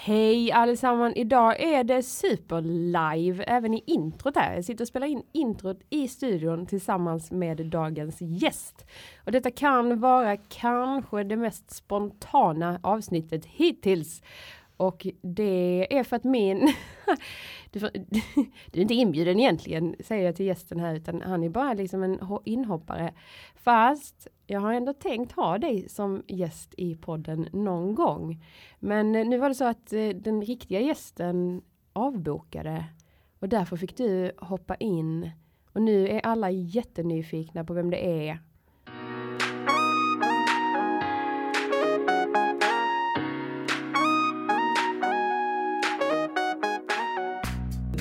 [0.00, 1.16] Hej allesammans!
[1.16, 4.54] Idag är det super live även i introt här.
[4.54, 8.86] Jag sitter och spelar in introt i studion tillsammans med dagens gäst.
[9.24, 14.22] Och detta kan vara kanske det mest spontana avsnittet hittills.
[14.76, 16.74] Och det är för att min...
[17.70, 17.90] du, får,
[18.70, 22.02] du är inte inbjuden egentligen, säger jag till gästen här, utan han är bara liksom
[22.02, 23.14] en inhoppare.
[23.54, 28.44] Fast jag har ändå tänkt ha dig som gäst i podden någon gång.
[28.78, 31.62] Men eh, nu var det så att eh, den riktiga gästen
[31.92, 32.84] avbokade
[33.38, 35.30] och därför fick du hoppa in.
[35.72, 38.38] Och nu är alla jättenyfikna på vem det är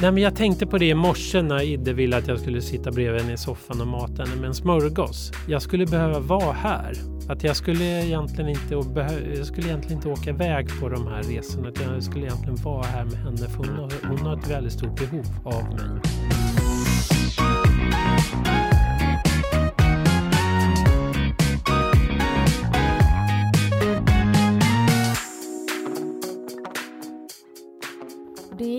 [0.01, 2.91] Nej, men jag tänkte på det i morse när Idde ville att jag skulle sitta
[2.91, 5.31] bredvid henne i soffan och mata henne med en smörgås.
[5.47, 6.93] Jag skulle behöva vara här.
[7.29, 11.71] Att jag skulle egentligen inte, jag skulle egentligen inte åka iväg på de här resorna.
[11.93, 14.99] Jag skulle egentligen vara här med henne för hon har, hon har ett väldigt stort
[14.99, 16.01] behov av mig.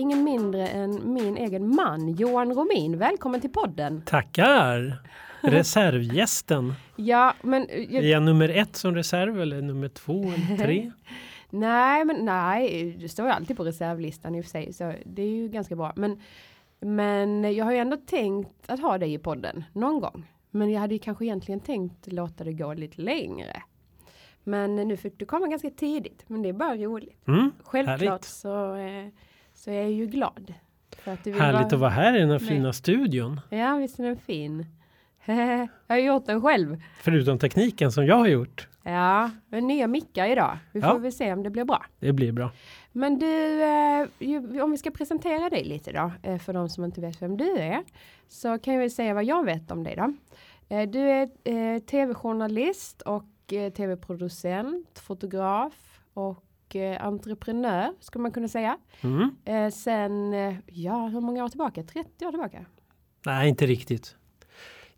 [0.09, 2.97] Ingen mindre än min egen man Johan Romin.
[2.97, 4.01] Välkommen till podden.
[4.05, 5.01] Tackar!
[5.41, 6.73] Reservgästen.
[6.95, 7.67] ja, men...
[7.69, 8.03] Jag...
[8.03, 10.91] Är jag nummer ett som reserv eller nummer två eller tre?
[11.49, 15.21] nej, men nej, du står ju alltid på reservlistan i och för sig, så det
[15.21, 15.93] är ju ganska bra.
[15.95, 16.21] Men,
[16.79, 20.27] men jag har ju ändå tänkt att ha dig i podden någon gång.
[20.51, 23.63] Men jag hade ju kanske egentligen tänkt låta det gå lite längre.
[24.43, 27.27] Men nu fick du komma ganska tidigt, men det är bara roligt.
[27.27, 28.25] Mm, Självklart härligt.
[28.25, 29.07] så eh,
[29.59, 30.53] så jag är ju glad.
[30.97, 31.65] För att du vill Härligt vara...
[31.65, 33.41] att vara här i den här fina studion.
[33.49, 34.65] Ja, visst är den fin.
[35.25, 36.81] jag har gjort den själv.
[37.01, 38.67] Förutom tekniken som jag har gjort.
[38.83, 40.57] Ja, med nya mickar idag.
[40.71, 40.97] Vi får ja.
[40.97, 41.85] väl se om det blir bra.
[41.99, 42.51] Det blir bra.
[42.91, 47.01] Men du, eh, om vi ska presentera dig lite då, eh, för de som inte
[47.01, 47.83] vet vem du är,
[48.27, 50.13] så kan jag väl säga vad jag vet om dig då.
[50.75, 56.43] Eh, du är tv-journalist och tv-producent, fotograf och
[56.75, 58.77] eh, entreprenör, skulle man kunna säga.
[59.01, 59.35] Mm.
[59.45, 61.83] Eh, sen, eh, ja, hur många år tillbaka?
[61.83, 62.65] 30 år tillbaka?
[63.25, 64.15] Nej, inte riktigt.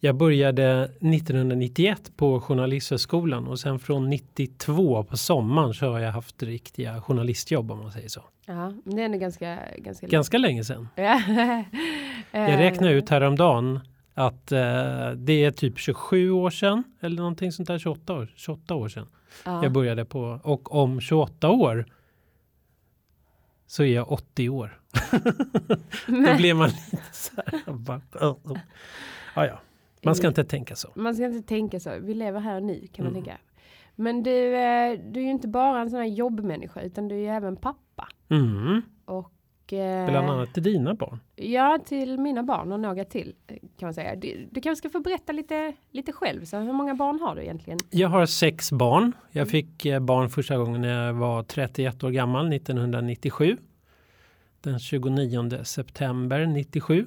[0.04, 6.44] Jag började 1991 på Journalisthögskolan och sen från 92 på sommaren så har jag haft
[6.44, 8.22] riktiga journalistjobb om man säger så.
[8.46, 10.88] Ja, det är ändå ganska, ganska, ganska länge sedan.
[12.32, 13.80] jag räknade ut häromdagen
[14.14, 18.76] att eh, det är typ 27 år sedan eller någonting sånt där 28 år, 28
[18.76, 19.08] år sedan.
[19.46, 19.64] Ja.
[19.64, 21.86] Jag började på och om 28 år
[23.68, 24.80] så är jag 80 år.
[26.08, 27.74] Då blir man lite så här.
[27.74, 28.38] Bara, ja,
[29.36, 29.60] ja.
[30.04, 30.90] Man ska inte tänka så.
[30.96, 32.00] Man ska inte tänka så.
[32.00, 33.24] Vi lever här nu kan man mm.
[33.24, 33.42] tänka.
[33.96, 37.20] Men du, eh, du är ju inte bara en sån här jobbmänniska utan du är
[37.20, 38.08] ju även pappa.
[38.30, 38.82] Mm.
[39.06, 39.32] Och
[40.10, 41.20] Bland annat till dina barn?
[41.36, 43.36] Ja, till mina barn och några till
[43.78, 44.16] kan man säga.
[44.16, 46.46] Du, du kanske ska få berätta lite, lite själv.
[46.46, 47.80] Så hur många barn har du egentligen?
[47.90, 49.12] Jag har sex barn.
[49.32, 53.58] Jag fick eh, barn första gången när jag var 31 år gammal 1997.
[54.62, 57.06] Den 29 september 97.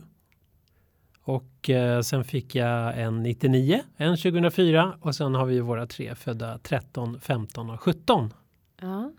[1.25, 6.15] Och eh, sen fick jag en 99, en 2004 och sen har vi våra tre
[6.15, 8.35] födda 13, 15 och 17.
[8.81, 9.13] Ja.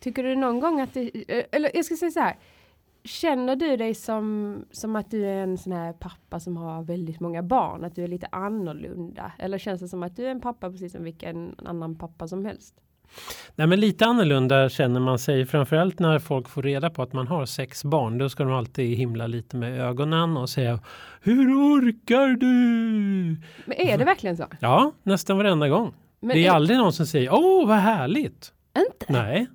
[0.00, 2.36] Tycker du någon gång att det, eh, eller jag ska säga så här.
[3.04, 7.20] Känner du dig som, som att du är en sån här pappa som har väldigt
[7.20, 7.84] många barn?
[7.84, 9.32] Att du är lite annorlunda?
[9.38, 12.44] Eller känns det som att du är en pappa precis som vilken annan pappa som
[12.44, 12.74] helst?
[13.54, 17.26] Nej men lite annorlunda känner man sig framförallt när folk får reda på att man
[17.26, 18.18] har sex barn.
[18.18, 20.80] Då ska de alltid himla lite med ögonen och säga
[21.20, 22.46] Hur orkar du?
[23.64, 24.46] Men är det verkligen så?
[24.60, 25.94] Ja, nästan varenda gång.
[26.20, 28.52] Men det är, är aldrig någon som säger Åh vad härligt!
[28.78, 29.12] Inte?
[29.12, 29.46] Nej.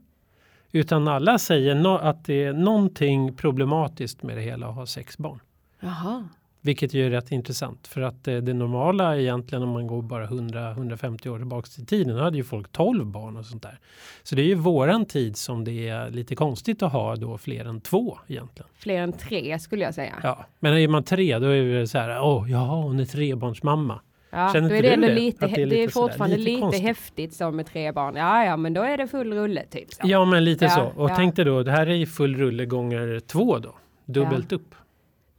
[0.75, 5.17] Utan alla säger no att det är någonting problematiskt med det hela att ha sex
[5.17, 5.39] barn.
[5.79, 6.27] Jaha.
[6.61, 10.27] Vilket ju är rätt intressant för att det, det normala egentligen om man går bara
[10.27, 13.79] 100-150 år tillbaka till tiden, då hade ju folk 12 barn och sånt där.
[14.23, 17.65] Så det är ju våran tid som det är lite konstigt att ha då fler
[17.65, 18.69] än två egentligen.
[18.75, 20.13] Fler än tre skulle jag säga.
[20.23, 23.99] Ja, men är man tre då är det så här, åh, ja, hon är trebarnsmamma.
[24.33, 25.13] Ja, Känner då är det ändå det?
[25.13, 28.15] lite, det är, lite det är fortfarande lite, lite häftigt så med tre barn.
[28.15, 29.93] Ja, ja, men då är det full rulle typ.
[29.93, 30.01] Så.
[30.03, 31.01] Ja, men lite ja, så.
[31.01, 31.15] Och ja.
[31.15, 33.75] tänk dig då, det här är full rulle gånger två då.
[34.05, 34.55] Dubbelt ja.
[34.55, 34.75] upp.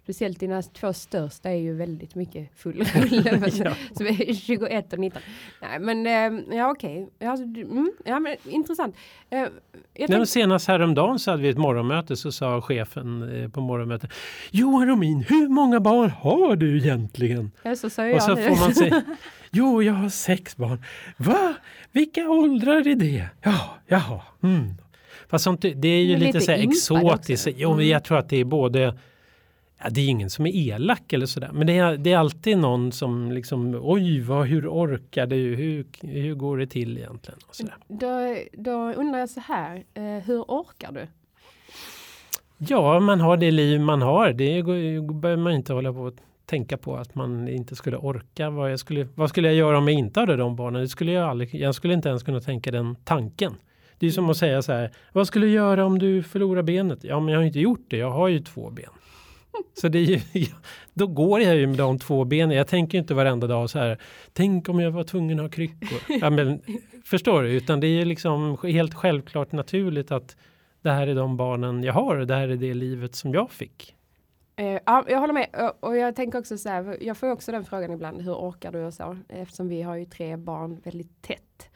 [0.05, 3.51] Speciellt dina två största är ju väldigt mycket full rulle.
[3.55, 3.75] ja.
[3.95, 5.23] Som är 21 och 19.
[5.63, 7.09] Nej men äh, ja okej.
[7.21, 8.97] Alltså, mm, ja men intressant.
[9.31, 9.39] Äh,
[9.95, 10.29] jag tänk...
[10.29, 14.11] Senast häromdagen så hade vi ett morgonmöte så sa chefen eh, på morgonmötet.
[14.51, 17.51] Johan Romin, hur många barn har du egentligen?
[17.63, 19.03] Ja, så sa jag och så får man säga.
[19.51, 20.83] Jo, jag har sex barn.
[21.17, 21.55] Va?
[21.93, 23.29] Vilka åldrar är det?
[23.43, 24.21] Ja, jaha.
[24.43, 24.75] Mm.
[25.29, 27.49] Fast sånt, det är ju lite, lite så här exotiskt.
[27.57, 27.89] Jo, mm.
[27.89, 28.95] jag tror att det är både
[29.85, 31.51] Ja, det är ingen som är elak eller sådär.
[31.53, 35.55] Men det är, det är alltid någon som liksom oj, vad, hur orkar du?
[35.55, 37.39] Hur, hur går det till egentligen?
[37.47, 37.75] Och sådär.
[37.89, 41.07] Då, då undrar jag så här, eh, hur orkar du?
[42.59, 44.33] Ja, man har det liv man har.
[44.33, 44.63] Det
[45.15, 46.17] behöver man inte hålla på att
[46.47, 48.51] tänka på att man inte skulle orka.
[48.51, 50.83] Vad, jag skulle, vad skulle jag göra om jag inte hade de barnen?
[50.83, 53.55] Det skulle jag, aldrig, jag skulle inte ens kunna tänka den tanken.
[53.99, 57.05] Det är som att säga så här, vad skulle du göra om du förlorar benet?
[57.05, 57.97] Ja, men jag har inte gjort det.
[57.97, 58.91] Jag har ju två ben.
[59.75, 60.21] Så det är ju,
[60.95, 62.57] då går jag ju med de två benen.
[62.57, 63.99] Jag tänker inte varenda dag så här.
[64.33, 65.99] Tänk om jag var tvungen att ha kryckor.
[66.21, 66.61] Ja, men,
[67.05, 67.53] förstår du?
[67.53, 70.37] Utan det är liksom helt självklart naturligt att
[70.83, 73.95] det här är de barnen jag har det här är det livet som jag fick.
[74.61, 77.65] Uh, ja, jag håller med och jag tänker också så här, jag får också den
[77.65, 79.17] frågan ibland, hur orkar du och så?
[79.29, 81.71] Eftersom vi har ju tre barn väldigt tätt.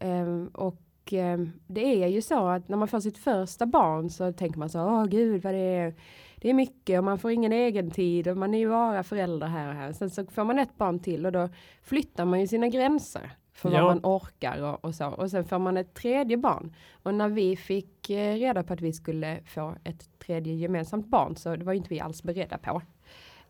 [0.00, 4.32] Um, och um, det är ju så att när man får sitt första barn så
[4.32, 5.94] tänker man så, åh gud vad det är,
[6.40, 9.48] det är mycket och man får ingen egen tid och man är ju bara föräldrar
[9.48, 9.92] här och här.
[9.92, 11.48] Sen så får man ett barn till och då
[11.82, 13.84] flyttar man ju sina gränser för ja.
[13.84, 15.06] vad man orkar och, och, så.
[15.06, 16.74] Och sen får man ett tredje barn.
[17.02, 21.36] Och när vi fick eh, reda på att vi skulle få ett tredje gemensamt barn
[21.36, 22.82] så det var inte vi alls beredda på.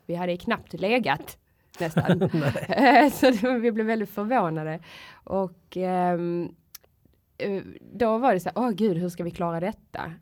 [0.06, 1.38] Vi hade knappt legat
[1.80, 2.20] nästan.
[3.12, 4.80] så det, vi blev väldigt förvånade.
[5.12, 6.54] Och ehm,
[7.38, 10.12] eh, då var det så här, åh gud, hur ska vi klara detta?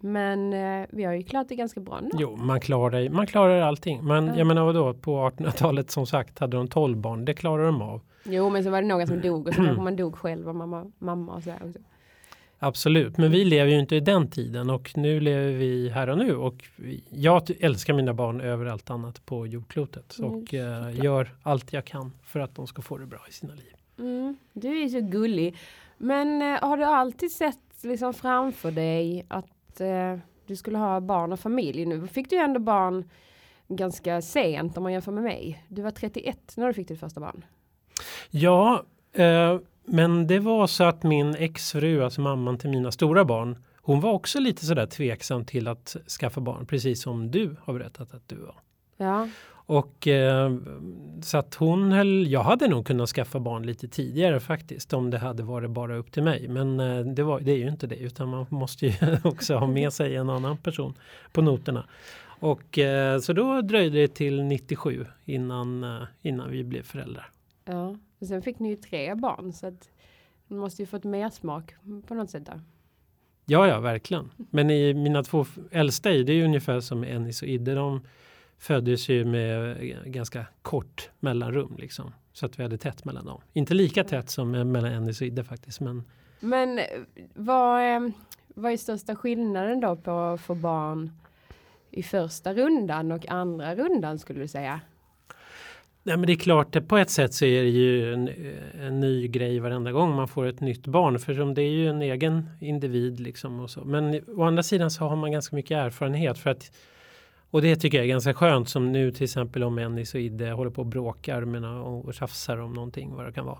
[0.00, 2.10] Men eh, vi har ju klarat det ganska bra nu.
[2.18, 4.04] Jo, man klarar, man klarar allting.
[4.04, 4.36] Men ja.
[4.36, 7.24] jag menar vadå, på 1800-talet som sagt hade de 12 barn.
[7.24, 8.00] Det klarar de av.
[8.24, 10.54] Jo, men så var det några som dog och så kanske man dog själv och
[10.54, 11.78] mamma, mamma och så också.
[12.62, 16.18] Absolut, men vi lever ju inte i den tiden och nu lever vi här och
[16.18, 16.64] nu och
[17.10, 21.84] jag älskar mina barn över allt annat på jordklotet mm, och eh, gör allt jag
[21.84, 23.74] kan för att de ska få det bra i sina liv.
[23.98, 25.56] Mm, du är så gullig.
[25.98, 29.46] Men eh, har du alltid sett liksom framför dig att
[29.80, 31.86] eh, du skulle ha barn och familj?
[31.86, 33.10] Nu fick du ju ändå barn
[33.68, 35.64] ganska sent om man jämför med mig.
[35.68, 37.44] Du var 31 när du fick ditt första barn.
[38.30, 43.58] Ja, eh, men det var så att min exfru, alltså mamman till mina stora barn,
[43.82, 48.14] hon var också lite sådär tveksam till att skaffa barn, precis som du har berättat
[48.14, 48.54] att du var.
[49.00, 49.28] Ja.
[49.52, 50.56] Och eh,
[51.22, 55.18] så att hon höll, jag hade nog kunnat skaffa barn lite tidigare faktiskt om det
[55.18, 56.48] hade varit bara upp till mig.
[56.48, 58.92] Men eh, det, var, det är ju inte det utan man måste ju
[59.24, 60.94] också ha med sig en annan person
[61.32, 61.84] på noterna.
[62.40, 67.30] Och eh, så då dröjde det till 97 innan, eh, innan vi blev föräldrar.
[67.64, 67.96] Ja.
[68.18, 69.90] Och sen fick ni ju tre barn så att
[70.48, 71.74] ni måste ju fått mer smak
[72.06, 72.60] på något sätt där.
[73.46, 74.30] Ja, ja, verkligen.
[74.36, 77.74] Men i mina två äldsta det är ju ungefär som Ennis och Idde.
[77.74, 78.00] De
[78.60, 82.12] föddes ju med ganska kort mellanrum liksom.
[82.32, 83.40] Så att vi hade tätt mellan dem.
[83.52, 85.80] Inte lika tätt som mellan Ennis och Idde faktiskt.
[85.80, 86.04] Men,
[86.40, 86.80] men
[87.34, 88.12] vad, är,
[88.54, 91.10] vad är största skillnaden då på att få barn
[91.90, 94.80] i första rundan och andra rundan skulle du säga?
[96.02, 98.30] Nej, men det är klart, på ett sätt så är det ju en,
[98.80, 101.18] en, ny grej varenda gång man får ett nytt barn.
[101.18, 103.84] För som det är ju en egen individ liksom och så.
[103.84, 106.72] Men å andra sidan så har man ganska mycket erfarenhet för att
[107.50, 110.50] och det tycker jag är ganska skönt som nu till exempel om Ennis och Idde
[110.50, 111.64] håller på och bråkar
[112.06, 113.58] och tjafsar om någonting vad det kan vara.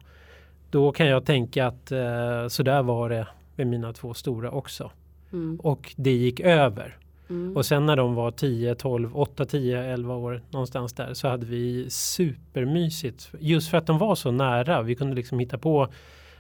[0.70, 3.26] Då kan jag tänka att eh, så där var det
[3.56, 4.90] med mina två stora också.
[5.32, 5.60] Mm.
[5.60, 6.96] Och det gick över.
[7.31, 7.56] Mm.
[7.56, 11.47] Och sen när de var 10, 12, 8, 10, 11 år någonstans där så hade
[11.47, 13.30] vi supermysigt.
[13.38, 14.82] Just för att de var så nära.
[14.82, 15.88] Vi kunde liksom hitta på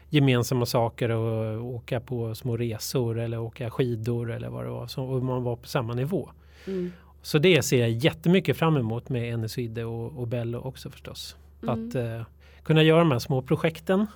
[0.08, 4.86] gemensamma saker och åka på små resor eller åka skidor eller vad det var.
[4.86, 6.30] Så, och man var på samma nivå.
[6.66, 6.92] Mm.
[7.22, 11.36] Så det ser jag jättemycket fram emot med Eneside och, och Bello också förstås.
[11.62, 11.88] Mm.
[11.88, 12.22] Att uh,
[12.62, 14.06] kunna göra de här små projekten.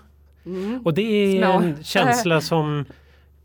[0.47, 0.81] Mm.
[0.85, 1.53] Och det är Små.
[1.53, 2.85] en känsla som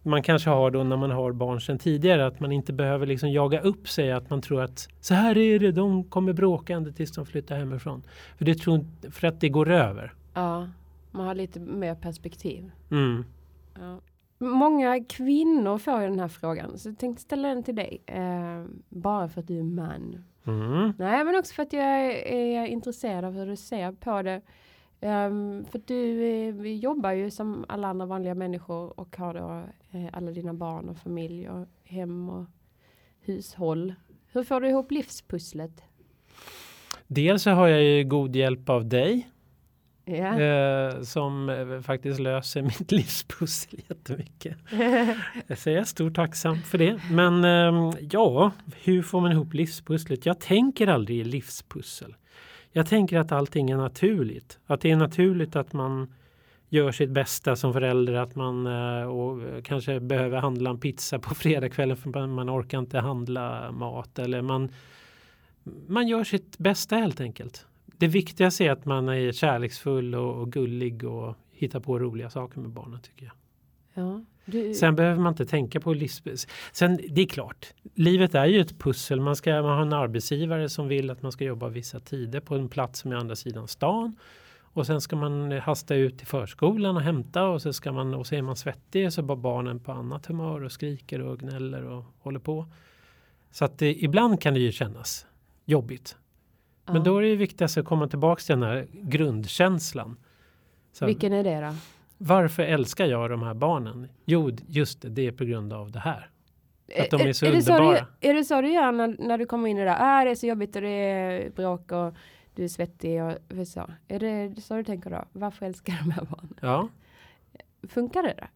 [0.03, 3.31] man kanske har då när man har barn sedan tidigare att man inte behöver liksom
[3.31, 6.91] jaga upp sig att man tror att så här är det, de kommer bråka ända
[6.91, 8.03] tills de flyttar hemifrån.
[8.37, 10.13] För, det tror, för att det går över.
[10.33, 10.67] Ja,
[11.11, 12.71] man har lite mer perspektiv.
[12.91, 13.25] Mm.
[13.79, 13.99] Ja.
[14.41, 18.03] Många kvinnor får ju den här frågan så jag tänkte ställa den till dig.
[18.05, 20.23] Eh, bara för att du är man.
[20.47, 20.93] Mm.
[20.97, 24.41] Nej men också för att jag är, är intresserad av hur du ser på det.
[25.01, 26.15] Um, för du
[26.51, 29.63] vi jobbar ju som alla andra vanliga människor och har då
[29.97, 32.45] eh, alla dina barn och familj och hem och
[33.21, 33.95] hushåll.
[34.31, 35.83] Hur får du ihop livspusslet?
[37.07, 39.29] Dels så har jag ju god hjälp av dig.
[40.09, 40.41] Yeah.
[40.41, 44.57] Eh, som eh, faktiskt löser mitt livspussel jättemycket.
[45.59, 47.01] så jag är stort tacksam för det.
[47.11, 48.51] Men eh, ja,
[48.83, 50.25] hur får man ihop livspusslet?
[50.25, 52.15] Jag tänker aldrig i livspussel.
[52.71, 54.59] Jag tänker att allting är naturligt.
[54.65, 56.13] Att det är naturligt att man
[56.69, 61.35] gör sitt bästa som förälder att man eh, och kanske behöver handla en pizza på
[61.35, 64.71] fredagskvällen för man orkar inte handla mat eller man
[65.87, 67.65] man gör sitt bästa helt enkelt.
[67.99, 72.59] Det viktigaste är att man är kärleksfull och, och gullig och hittar på roliga saker
[72.59, 73.33] med barnen tycker jag.
[73.93, 74.73] Ja, du...
[74.73, 76.35] Sen behöver man inte tänka på livsspel.
[76.71, 79.21] Sen det är klart, livet är ju ett pussel.
[79.21, 82.55] Man ska man ha en arbetsgivare som vill att man ska jobba vissa tider på
[82.55, 84.15] en plats som är andra sidan stan.
[84.73, 88.27] Och sen ska man hasta ut till förskolan och hämta och så, ska man, och
[88.27, 92.03] så är man svettig så bara barnen på annat humör och skriker och gnäller och
[92.19, 92.67] håller på.
[93.51, 95.25] Så att det, ibland kan det ju kännas
[95.65, 96.17] jobbigt.
[96.89, 96.93] Ja.
[96.93, 100.17] Men då är det viktigast att komma tillbaka till den här grundkänslan.
[100.91, 101.73] Så, Vilken är det då?
[102.17, 104.07] Varför älskar jag de här barnen?
[104.25, 106.29] Jo, just det, det är på grund av det här.
[106.99, 107.91] Att de är så är, är underbara.
[107.91, 109.85] Det så du, är det så du gör när, när du kommer in i det
[109.85, 110.19] där?
[110.19, 112.13] Äh, det är så jobbigt och det är bråk och
[112.55, 113.89] du är svettig och så.
[114.07, 115.25] Är det så du tänker då?
[115.31, 116.53] Varför älskar de här barnen?
[116.61, 116.89] Ja.
[117.87, 118.47] Funkar det då?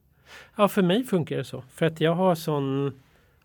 [0.55, 1.61] Ja, för mig funkar det så.
[1.61, 2.93] För att jag har sån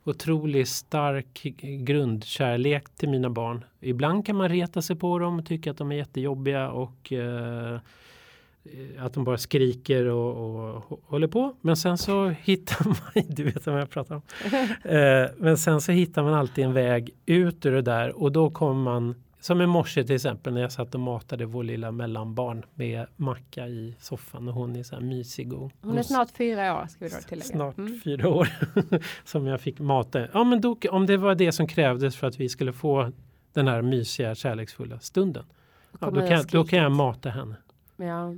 [0.08, 3.64] otroligt stark grundkärlek till mina barn.
[3.80, 7.78] Ibland kan man reta sig på dem och tycka att de är jättejobbiga och eh,
[8.98, 11.54] att de bara skriker och, och, håller på.
[11.60, 14.22] Men sen så hittar man, du vet vad jag pratar om.
[14.92, 18.50] Eh, men sen så hittar man alltid en väg ut ur det där och då
[18.50, 22.64] kommer man som i morse till exempel när jag satt och matade vår lilla mellanbarn
[22.74, 25.52] med macka i soffan och hon är så här mysig.
[25.52, 27.44] Och, hon är snart fyra år ska vi då tillägga.
[27.44, 28.00] Snart mm.
[28.04, 28.48] fyra år
[29.24, 30.28] som jag fick mata.
[30.32, 33.12] Ja men då, om det var det som krävdes för att vi skulle få
[33.52, 35.44] den här mysiga kärleksfulla stunden.
[36.00, 37.56] Ja, då, kan, då kan jag mata henne.
[37.96, 38.34] Ja.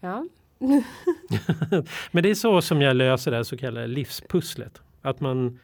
[0.00, 0.26] ja.
[2.10, 4.82] men det är så som jag löser det här så kallade livspusslet.
[5.02, 5.58] Att man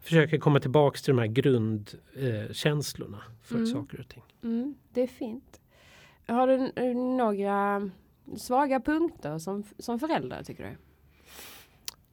[0.00, 3.66] försöker komma tillbaks till de här grundkänslorna eh, för mm.
[3.66, 4.22] saker och ting.
[4.42, 5.60] Mm, det är fint.
[6.26, 7.90] Har du några
[8.36, 10.76] svaga punkter som, som förälder tycker du?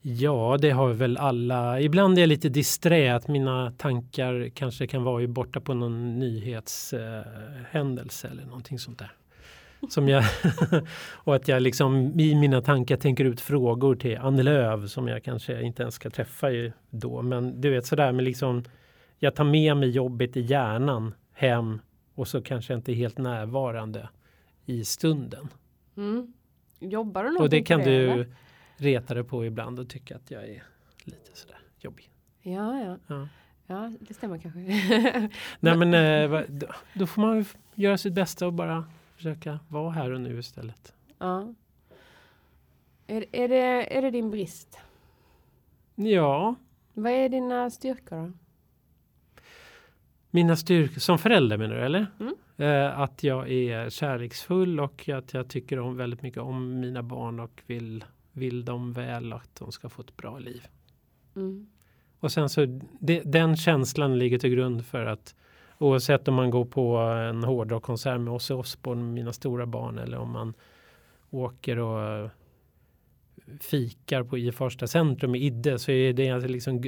[0.02, 1.80] Ja, det har väl alla.
[1.80, 8.26] Ibland är jag lite disträ att mina tankar kanske kan vara borta på någon nyhetshändelse
[8.26, 9.12] eh, eller någonting sånt där.
[9.88, 10.24] Som jag
[11.12, 15.24] och att jag liksom i mina tankar tänker ut frågor till Annie Lööf som jag
[15.24, 16.46] kanske inte ens ska träffa
[16.90, 17.22] då.
[17.22, 18.64] Men du vet sådär med liksom
[19.18, 21.80] jag tar med mig jobbet i hjärnan hem
[22.14, 24.08] och så kanske jag inte är helt närvarande
[24.66, 25.48] i stunden.
[25.96, 26.32] Mm.
[26.80, 28.26] Jobbar du Och det kan det, du eller?
[28.76, 30.62] reta dig på ibland och tycka att jag är
[31.04, 32.10] lite sådär jobbig.
[32.42, 32.98] Ja, ja.
[33.06, 33.28] Ja,
[33.66, 34.58] ja det stämmer kanske.
[35.60, 36.42] Nej men eh,
[36.94, 37.44] då får man
[37.74, 38.84] göra sitt bästa och bara
[39.18, 40.94] försöka vara här och nu istället.
[41.18, 41.54] Ja.
[43.06, 44.78] Är, är, det, är det din brist?
[45.94, 46.54] Ja.
[46.92, 48.32] Vad är dina styrkor då?
[50.30, 52.06] Mina styrkor som förälder menar du eller?
[52.20, 52.34] Mm.
[52.56, 57.40] Eh, att jag är kärleksfull och att jag tycker om väldigt mycket om mina barn
[57.40, 60.66] och vill, vill dem väl att de ska få ett bra liv.
[61.36, 61.66] Mm.
[62.20, 65.34] Och sen så det, den känslan ligger till grund för att
[65.78, 70.30] Oavsett om man går på en hårdrockkonsert med Ozzy Osbourne mina stora barn eller om
[70.32, 70.54] man
[71.30, 72.30] åker och
[73.60, 76.80] fikar på i första centrum i Idde så är det alltså liksom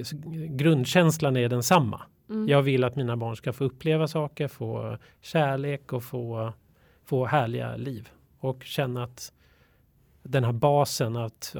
[0.48, 2.02] grundkänslan är densamma.
[2.28, 2.48] Mm.
[2.48, 6.52] Jag vill att mina barn ska få uppleva saker, få kärlek och få,
[7.04, 9.32] få härliga liv och känna att
[10.22, 11.56] den här basen att,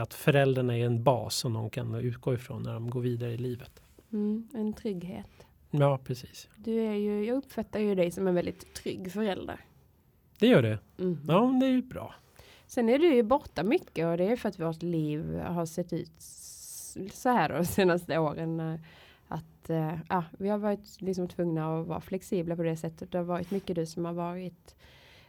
[0.00, 3.36] att föräldrarna är en bas som de kan utgå ifrån när de går vidare i
[3.36, 3.82] livet.
[4.12, 5.46] Mm, en trygghet.
[5.80, 6.48] Ja, precis.
[6.56, 9.60] Du är ju, jag uppfattar ju dig som en väldigt trygg förälder.
[10.38, 10.78] Det gör det.
[10.98, 11.18] Mm.
[11.28, 12.14] Ja, det är ju bra.
[12.66, 15.92] Sen är du ju borta mycket och det är för att vårt liv har sett
[15.92, 16.12] ut
[17.12, 18.78] så här de senaste åren.
[19.28, 23.12] Att äh, ja, vi har varit liksom tvungna att vara flexibla på det sättet.
[23.12, 24.76] Det har varit mycket du som har varit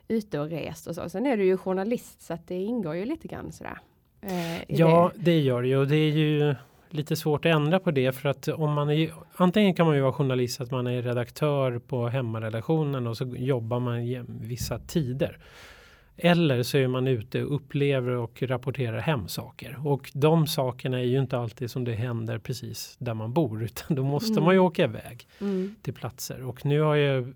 [0.07, 1.09] ute och rest och så.
[1.09, 3.79] Sen är du ju journalist så att det ingår ju lite grann sådär.
[4.21, 5.21] Eh, ja, det.
[5.21, 6.55] det gör det ju det är ju
[6.89, 10.01] lite svårt att ändra på det för att om man är antingen kan man ju
[10.01, 15.37] vara journalist att man är redaktör på hemmaredaktionen och så jobbar man vissa tider.
[16.17, 19.87] Eller så är man ute och upplever och rapporterar hem saker.
[19.87, 23.95] Och de sakerna är ju inte alltid som det händer precis där man bor utan
[23.95, 24.43] då måste mm.
[24.43, 25.75] man ju åka iväg mm.
[25.81, 26.43] till platser.
[26.43, 27.33] Och nu har jag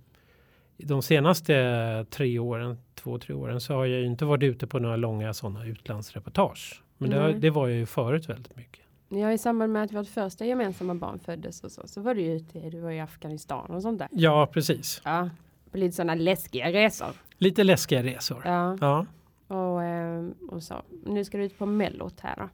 [0.77, 4.79] de senaste tre åren, två, tre åren så har jag ju inte varit ute på
[4.79, 6.84] några långa sådana utlandsreportage.
[6.98, 7.34] Men mm.
[7.34, 8.82] det, det var jag ju förut väldigt mycket.
[9.10, 12.22] Ja, i samband med att vårt första gemensamma barn föddes och så, så var du
[12.22, 14.08] ute, du var i Afghanistan och sånt där.
[14.12, 15.01] Ja, precis.
[15.06, 15.30] Ja,
[15.72, 17.12] på lite sådana läskiga resor.
[17.38, 18.42] Lite läskiga resor.
[18.46, 18.78] Ja.
[18.82, 19.06] ja.
[19.48, 20.82] Och, ehm, och så.
[21.06, 22.50] Nu ska du ut på mellot här då.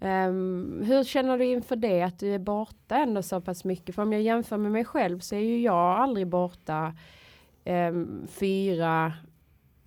[0.00, 3.94] Um, hur känner du inför det att du är borta ändå så pass mycket?
[3.94, 6.94] För om jag jämför med mig själv så är ju jag aldrig borta
[7.64, 9.12] um, fyra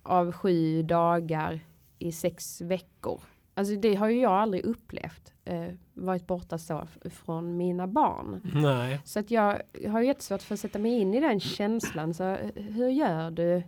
[0.02, 1.60] av sju dagar
[1.98, 3.20] i sex veckor.
[3.54, 5.32] Alltså det har ju jag aldrig upplevt.
[5.44, 8.40] Eh, varit borta så från mina barn.
[8.54, 9.00] Nej.
[9.04, 12.14] Så att jag har jättesvårt för att sätta mig in i den känslan.
[12.14, 13.62] Så eh, hur gör du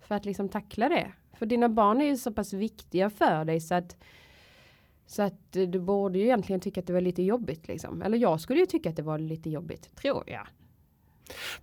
[0.00, 1.12] för att liksom tackla det?
[1.32, 3.96] För dina barn är ju så pass viktiga för dig så att
[5.06, 8.02] så att eh, du borde ju egentligen tycka att det var lite jobbigt liksom.
[8.02, 10.46] Eller jag skulle ju tycka att det var lite jobbigt, tror jag.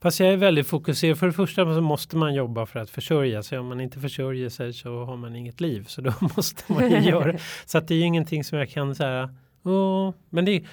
[0.02, 1.18] Fast jag är väldigt fokuserad.
[1.18, 3.60] För det första så måste man jobba för att försörja sig.
[3.60, 5.86] Om man inte försörjer sig så har man inget liv.
[5.88, 7.38] Så då måste man ju göra.
[7.66, 9.36] Så att det är ju ingenting som jag kan säga.
[9.64, 10.64] Åh, men det,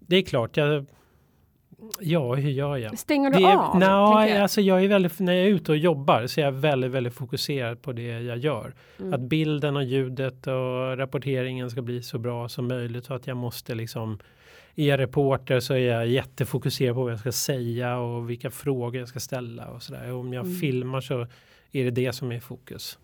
[0.00, 0.56] det är klart.
[0.56, 0.86] Jag,
[2.00, 2.98] ja, hur gör jag?
[2.98, 3.78] Stänger du det, av?
[3.78, 4.42] Nej, jag.
[4.42, 7.14] alltså jag är väldigt, när jag är ute och jobbar så är jag väldigt, väldigt
[7.14, 8.74] fokuserad på det jag gör.
[9.00, 9.12] Mm.
[9.14, 13.04] Att bilden och ljudet och rapporteringen ska bli så bra som möjligt.
[13.04, 14.18] Så att jag måste liksom
[14.76, 18.96] är jag reporter så är jag jättefokuserad på vad jag ska säga och vilka frågor
[19.00, 20.12] jag ska ställa och sådär.
[20.12, 20.58] Om jag Mm.
[20.58, 21.26] filmar så
[21.72, 22.98] är det det som är fokus.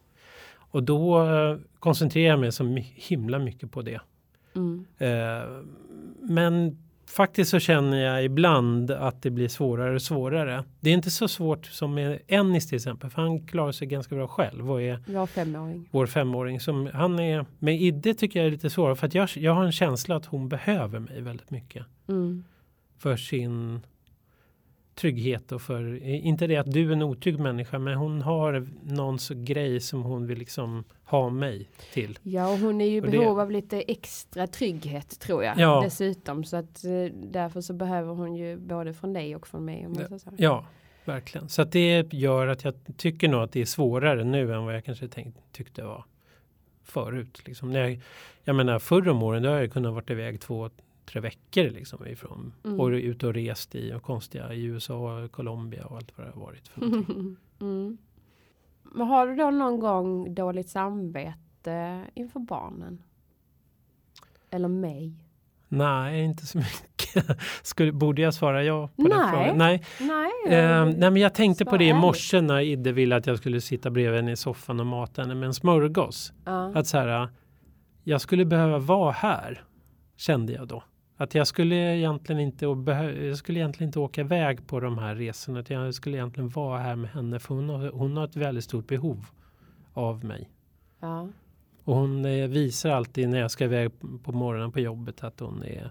[0.70, 4.00] Och då eh, koncentrerar jag mig så himla mycket på det.
[4.56, 4.84] Mm.
[4.98, 5.62] Eh,
[6.20, 10.64] men faktiskt så känner jag ibland att det blir svårare och svårare.
[10.80, 14.14] Det är inte så svårt som med Ennis till exempel, för han klarar sig ganska
[14.14, 15.88] bra själv och är har femåring.
[15.90, 17.46] vår femåring som han är.
[17.58, 20.26] Med Idde tycker jag är lite svårare för att jag, jag har en känsla att
[20.26, 22.44] hon behöver mig väldigt mycket Mm.
[22.98, 23.80] för sin
[24.98, 29.18] trygghet och för inte det att du är en otrygg människa men hon har någon
[29.18, 32.18] så grej som hon vill liksom ha mig till.
[32.22, 35.58] Ja, och hon är ju i Och det- behov av lite extra trygghet tror jag.
[35.58, 35.80] Ja.
[35.84, 39.86] Dessutom så att eh, därför så behöver hon ju både från dig och från mig.
[39.86, 40.30] Om man säger så.
[40.36, 40.64] Ja,
[41.04, 41.48] verkligen.
[41.48, 44.74] Så att det gör att jag tycker nog att det är svårare nu än vad
[44.74, 46.04] jag kanske tänkt, tyckte var
[46.84, 47.42] förut.
[47.46, 47.70] Liksom.
[47.72, 48.00] När jag,
[48.44, 50.70] jag menar förr om åren då har jag kunnat varit iväg två,
[51.08, 52.80] tre veckor liksom ifrån Mm.
[52.80, 56.40] och ut och rest i och konstiga i USA, Colombia och allt vad det har
[56.40, 56.68] varit.
[56.68, 56.82] För
[57.60, 57.98] mm.
[58.82, 63.02] Men har du då någon gång dåligt samvete inför barnen?
[64.50, 65.24] Eller mig?
[65.70, 67.38] nej, inte så mycket.
[67.62, 69.30] Skulle, borde jag svara ja på den Nej.
[69.30, 69.58] frågan?
[69.58, 69.84] Nej.
[70.00, 73.38] Nej, Eh, nej, men jag tänkte på det i morse när Idde ville att jag
[73.38, 76.32] skulle sitta bredvid henne i soffan och mata henne med en smörgås.
[76.44, 76.72] ja.
[76.74, 77.28] Att så här,
[78.04, 79.64] jag skulle behöva vara här,
[80.16, 80.82] kände jag då.
[81.20, 85.60] Att jag skulle egentligen inte, jag skulle egentligen inte åka iväg på de här resorna.
[85.60, 88.64] Att jag skulle egentligen vara här med henne för hon har, hon har ett väldigt
[88.64, 89.26] stort behov
[89.92, 90.48] av mig.
[91.00, 91.28] ja.
[91.84, 93.90] Och hon eh, visar alltid när jag ska iväg
[94.22, 95.90] på morgonen på jobbet att hon är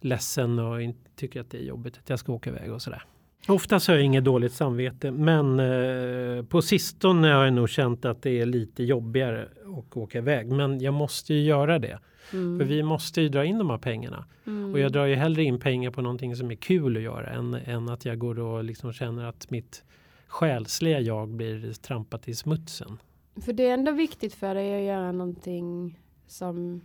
[0.00, 3.02] ledsen och inte tycker att det är jobbigt att jag ska åka iväg och sådär.
[3.48, 8.22] Oftast har jag inget dåligt samvete men eh, på sistone har jag nog känt att
[8.22, 10.46] det är lite jobbigare att åka iväg.
[10.48, 11.98] Men jag måste ju göra det.
[12.32, 12.58] Mm.
[12.58, 14.24] För vi måste ju dra in de här pengarna.
[14.46, 14.72] Mm.
[14.72, 17.54] Och jag drar ju hellre in pengar på någonting som är kul att göra än,
[17.54, 19.84] än att jag går och liksom känner att mitt
[20.26, 22.98] själsliga jag blir trampat i smutsen.
[23.44, 26.80] För det är ändå viktigt för dig att göra någonting som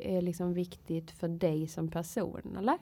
[0.00, 2.78] är liksom viktigt för dig som person, eller?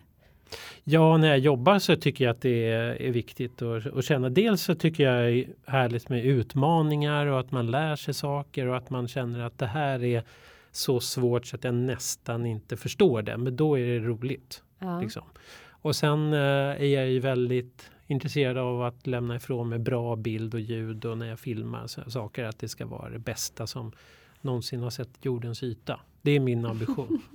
[0.85, 4.29] Ja, när jag jobbar så tycker jag att det är, viktigt att, känna.
[4.29, 8.77] Dels så tycker jag är härligt med utmaningar och att man lär sig saker och
[8.77, 10.25] att man känner att det här är
[10.73, 13.37] så svårt så att jag nästan inte förstår det.
[13.37, 14.63] Men då är det roligt.
[14.79, 15.01] Ja.
[15.01, 15.23] Liksom.
[15.69, 20.55] Och sen eh, är jag ju väldigt intresserad av att lämna ifrån mig bra bild
[20.55, 23.93] och ljud och när jag filmar så, saker att det ska vara det bästa som
[24.41, 26.01] någonsin har sett jordens yta.
[26.23, 27.23] Det är min ambition.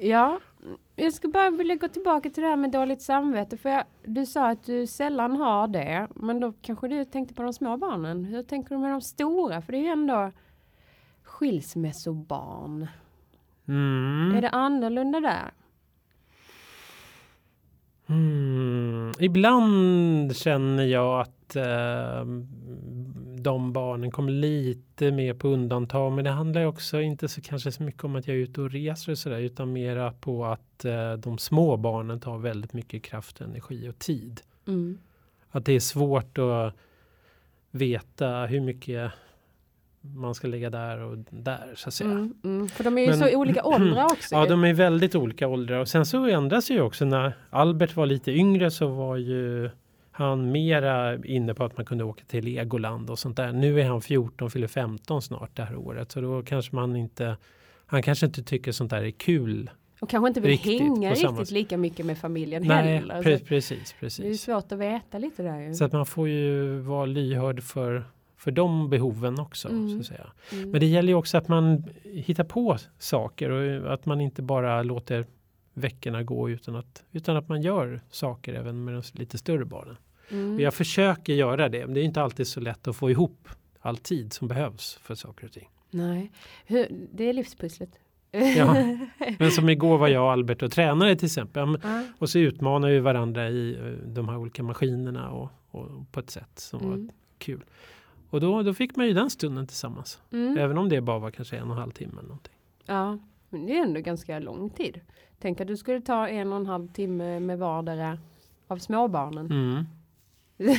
[0.00, 0.40] Ja,
[0.96, 3.56] jag skulle bara vilja gå tillbaka till det här med dåligt samvete.
[3.56, 6.08] För jag, du sa att du sällan har det.
[6.14, 8.24] Men då kanske du tänkte på de små barnen.
[8.24, 9.62] Hur tänker du med de stora?
[9.62, 10.32] För det är ju ändå
[11.38, 12.86] skilsmässobarn.
[13.68, 14.36] Mm.
[14.36, 15.50] Är det annorlunda där?
[18.06, 19.12] Mm.
[19.18, 22.24] Ibland känner jag att eh,
[23.36, 26.12] de barnen kommer lite mer på undantag.
[26.12, 28.70] Men det handlar också inte så kanske så mycket om att jag är ute och
[28.70, 29.38] reser och sådär.
[29.38, 34.40] Utan mera på att eh, de små barnen tar väldigt mycket kraft, energi och tid.
[34.66, 34.98] Mm.
[35.50, 36.74] Att det är svårt att
[37.70, 39.12] veta hur mycket
[40.14, 42.10] man ska lägga där och där så att säga.
[42.10, 42.68] Mm, mm.
[42.68, 44.34] För de är ju Men- så olika åldrar också.
[44.34, 48.06] Ja, de är väldigt olika åldrar och sen så ändras ju också när Albert var
[48.06, 49.70] lite yngre så var ju
[50.10, 53.52] han mera inne på att man kunde åka till Legoland och sånt där.
[53.52, 57.36] Nu är han 14, fyller 15 snart det här året så då kanske man inte
[57.86, 59.70] han kanske inte tycker sånt där är kul.
[60.00, 63.22] Och kanske inte vill riktigt hänga riktigt lika mycket med familjen Nej, heller.
[63.22, 64.42] pre- Så precis, det är precis.
[64.42, 65.74] svårt att veta lite där ju.
[65.74, 68.04] Så att man får ju vara lyhörd för,
[68.38, 69.68] för de behoven också.
[69.68, 69.90] Mm.
[69.90, 70.26] Så att säga.
[70.52, 70.70] Mm.
[70.70, 74.82] Men det gäller ju också att man hittar på saker och att man inte bara
[74.82, 75.26] låter
[75.74, 79.96] veckorna gå utan att, utan att man gör saker även med de lite större barnen.
[80.30, 80.54] Mm.
[80.54, 83.48] Och jag försöker göra det, men det är inte alltid så lätt att få ihop
[83.80, 85.68] all tid som behövs för saker och ting.
[85.90, 86.32] Nej,
[86.66, 87.90] Hur, det är livspusslet.
[88.30, 88.96] Ja.
[89.38, 91.78] Men som igår var jag och Albert och tränade till exempel.
[91.82, 92.04] Ja.
[92.18, 96.30] Och så utmanar vi varandra i eh, de här olika maskinerna och, och på ett
[96.30, 96.90] sätt som mm.
[96.90, 97.64] var kul.
[98.30, 100.20] Och då, då fick man ju den stunden tillsammans.
[100.32, 100.58] Mm.
[100.58, 102.12] Även om det bara var kanske en och en halv timme.
[102.12, 102.54] Eller någonting.
[102.86, 105.00] Ja, men det är ändå ganska lång tid.
[105.38, 108.18] Tänk att du skulle ta en och en halv timme med vardera
[108.66, 109.46] av småbarnen.
[109.46, 109.84] Mm.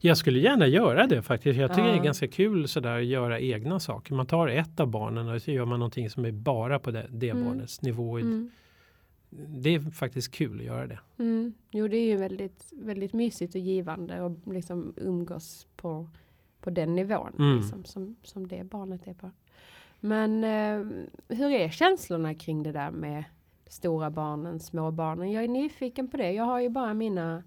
[0.00, 1.58] jag skulle gärna göra det faktiskt.
[1.58, 1.92] Jag tycker ja.
[1.92, 4.14] det är ganska kul sådär att göra egna saker.
[4.14, 7.06] Man tar ett av barnen och så gör man någonting som är bara på det,
[7.10, 7.44] det mm.
[7.44, 8.18] barnets nivå.
[8.18, 8.50] Mm.
[9.48, 10.98] Det är faktiskt kul att göra det.
[11.18, 11.54] Mm.
[11.70, 16.08] Jo, det är ju väldigt, väldigt mysigt och givande och liksom umgås på,
[16.60, 17.56] på den nivån mm.
[17.56, 19.30] liksom, som, som det barnet är på.
[20.00, 23.24] Men eh, hur är känslorna kring det där med
[23.66, 25.32] stora barnen, små barnen?
[25.32, 26.32] Jag är nyfiken på det.
[26.32, 27.42] Jag har ju bara mina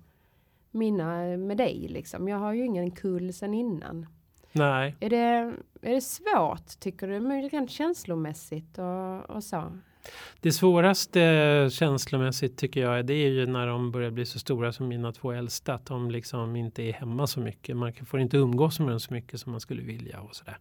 [0.72, 2.28] mina med dig liksom.
[2.28, 4.06] Jag har ju ingen kull sen innan.
[4.52, 4.96] Nej.
[5.00, 9.78] Är det, är det svårt tycker du, rent känslomässigt och, och så?
[10.42, 14.88] Det svåraste känslomässigt tycker jag det är ju när de börjar bli så stora som
[14.88, 15.74] mina två äldsta.
[15.74, 17.78] Att de liksom inte är hemma så mycket.
[17.78, 20.22] Man får inte umgås med dem så mycket som man skulle vilja.
[20.22, 20.58] och sådär.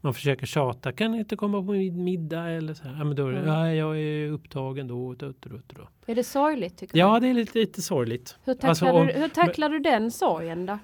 [0.00, 0.92] Man försöker tjata.
[0.92, 2.50] Kan ni inte komma på middag?
[2.50, 2.98] Eller så här.
[2.98, 3.46] Ja, men då mm.
[3.46, 5.14] ja, jag är upptagen då.
[5.14, 5.88] då, då, då.
[6.06, 6.78] Är det sorgligt?
[6.78, 8.36] Tycker ja, det är lite, lite sorgligt.
[8.44, 10.78] Hur tacklar, alltså, om, du, hur tacklar men, du den sorgen då?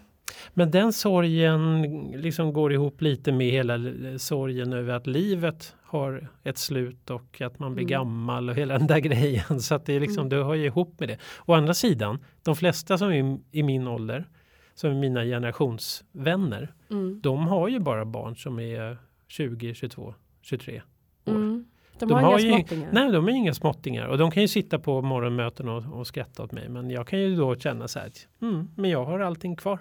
[0.54, 1.82] Men den sorgen
[2.16, 3.78] liksom går ihop lite med hela
[4.18, 7.90] sorgen över att livet har ett slut och att man blir mm.
[7.90, 9.60] gammal och hela den där grejen.
[9.60, 10.28] Så att det, är liksom, mm.
[10.28, 11.18] det hör ju ihop med det.
[11.46, 14.28] Å andra sidan, de flesta som är i min ålder,
[14.74, 17.20] som är mina generationsvänner, mm.
[17.20, 20.82] de har ju bara barn som är 20, 22, 23
[21.24, 21.34] år.
[21.34, 21.64] Mm.
[21.98, 22.92] De, de, har, har inga småttingar.
[22.92, 24.06] Nej, de är inga småttingar.
[24.06, 26.68] Och de kan ju sitta på morgonmöten och, och skratta åt mig.
[26.68, 28.10] Men jag kan ju då känna så här,
[28.42, 29.78] mm, men jag har allting kvar.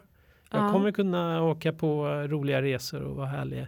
[0.51, 0.71] Jag ja.
[0.71, 3.67] kommer kunna åka på roliga resor och vara härlig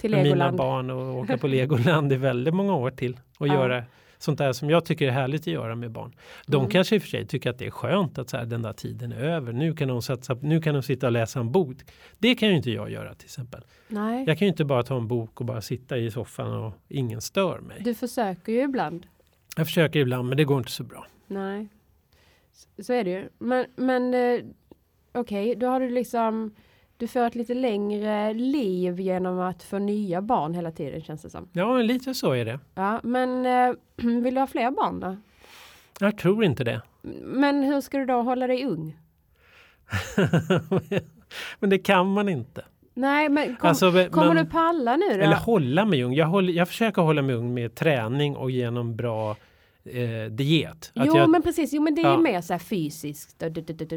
[0.00, 0.52] till med Legoland.
[0.52, 3.54] mina barn och åka på Legoland i väldigt många år till och ja.
[3.54, 3.84] göra
[4.24, 6.14] sånt där som jag tycker är härligt att göra med barn.
[6.46, 6.70] De mm.
[6.70, 8.72] kanske i och för sig tycker att det är skönt att så här, den där
[8.72, 9.52] tiden är över.
[9.52, 11.76] Nu kan de, satsa, nu kan de sitta och läsa en bok.
[12.18, 13.64] Det kan ju inte jag göra till exempel.
[13.88, 14.24] Nej.
[14.26, 17.20] Jag kan ju inte bara ta en bok och bara sitta i soffan och ingen
[17.20, 17.80] stör mig.
[17.84, 19.06] Du försöker ju ibland.
[19.56, 21.06] Jag försöker ibland men det går inte så bra.
[21.26, 21.68] Nej,
[22.78, 23.28] så är det ju.
[23.38, 24.40] Men, men eh,
[25.14, 26.54] okej, okay, då har du liksom
[26.96, 31.30] du får ett lite längre liv genom att få nya barn hela tiden känns det
[31.30, 31.48] som.
[31.52, 32.58] Ja, lite så är det.
[32.74, 35.16] Ja, men äh, vill du ha fler barn då?
[36.00, 36.82] Jag tror inte det.
[37.22, 38.98] Men hur ska du då hålla dig ung?
[41.58, 42.64] men det kan man inte.
[42.94, 45.24] Nej, men kom, alltså, kommer men, du palla nu då?
[45.24, 46.14] Eller hålla mig ung.
[46.14, 49.36] Jag, håller, jag försöker hålla mig ung med träning och genom bra
[49.84, 50.92] eh, diet.
[50.94, 52.18] Att jo jag, men precis, jo men det är ja.
[52.18, 53.42] mer så här fysiskt.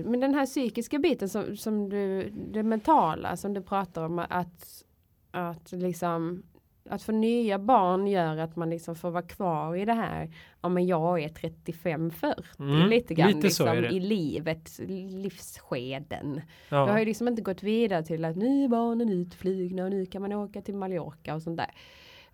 [0.05, 4.83] Men den här psykiska biten som, som du, det mentala som du pratar om att,
[5.31, 6.43] att liksom
[6.89, 10.33] att få nya barn gör att man liksom får vara kvar i det här.
[10.61, 16.41] Ja men jag är 35-40 mm, lite grann lite liksom, i livet, livsskeden.
[16.69, 16.77] Ja.
[16.77, 20.05] Jag har ju liksom inte gått vidare till att nu är barnen utflygna och nu
[20.05, 21.71] kan man åka till Mallorca och sånt där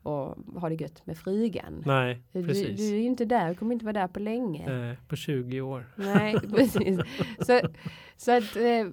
[0.04, 1.84] och ha det gött med frugan.
[1.86, 2.68] Nej, precis.
[2.68, 4.90] Du, du är ju inte där, du kommer inte vara där på länge.
[4.92, 5.86] Eh, på 20 år.
[5.96, 7.00] Nej, precis.
[7.40, 7.62] så,
[8.18, 8.88] så att, eh,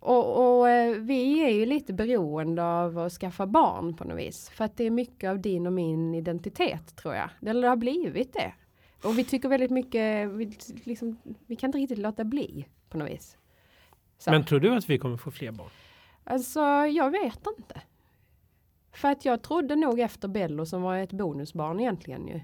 [0.00, 4.48] och, och, eh, vi är ju lite beroende av att skaffa barn på något vis.
[4.48, 7.30] För att det är mycket av din och min identitet tror jag.
[7.46, 8.52] Eller det har blivit det.
[9.04, 13.10] Och vi tycker väldigt mycket, vi, liksom, vi kan inte riktigt låta bli på något
[13.10, 13.36] vis.
[14.18, 14.30] Så.
[14.30, 15.70] Men tror du att vi kommer få fler barn?
[16.24, 17.80] Alltså jag vet inte.
[18.92, 22.40] För att jag trodde nog efter Bello som var ett bonusbarn egentligen ju.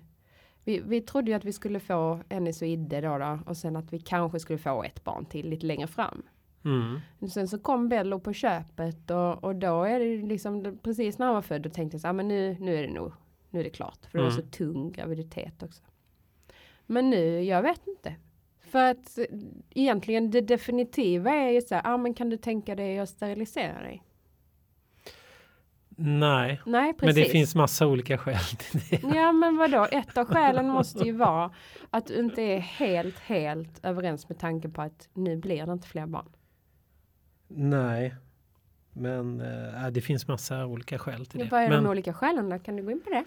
[0.65, 3.77] Vi, vi trodde ju att vi skulle få Ennis och Idde då, då och sen
[3.77, 6.23] att vi kanske skulle få ett barn till lite längre fram.
[6.65, 7.01] Mm.
[7.31, 11.35] Sen så kom Bello på köpet och, och då är det liksom precis när han
[11.35, 13.13] var född då tänkte jag så här, men nu, nu är det nog,
[13.51, 14.07] nu är det klart.
[14.07, 14.51] För det var så mm.
[14.51, 15.83] tung graviditet också.
[16.87, 18.15] Men nu, jag vet inte.
[18.61, 19.19] För att
[19.71, 23.81] egentligen det definitiva är ju så här, ah, men kan du tänka dig att sterilisera
[23.81, 24.03] dig?
[25.99, 29.17] Nej, Nej men det finns massa olika skäl till det.
[29.17, 29.87] Ja, men vadå?
[29.91, 31.51] Ett av skälen måste ju vara
[31.91, 35.89] att du inte är helt, helt överens med tanke på att nu blir det inte
[35.89, 36.29] fler barn.
[37.49, 38.15] Nej,
[38.93, 41.45] men äh, det finns massa olika skäl till det.
[41.51, 41.85] Vad är men...
[41.85, 42.59] de olika skälen då?
[42.59, 43.25] Kan du gå in på det?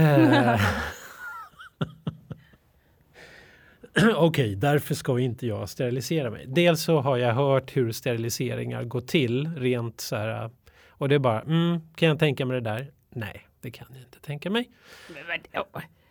[0.00, 0.60] Eh.
[3.96, 6.46] Okej, okay, därför ska inte jag sterilisera mig.
[6.48, 10.50] Dels så har jag hört hur steriliseringar går till rent så här
[10.98, 12.90] och det är bara, mm, kan jag tänka mig det där?
[13.10, 14.70] Nej, det kan jag inte tänka mig.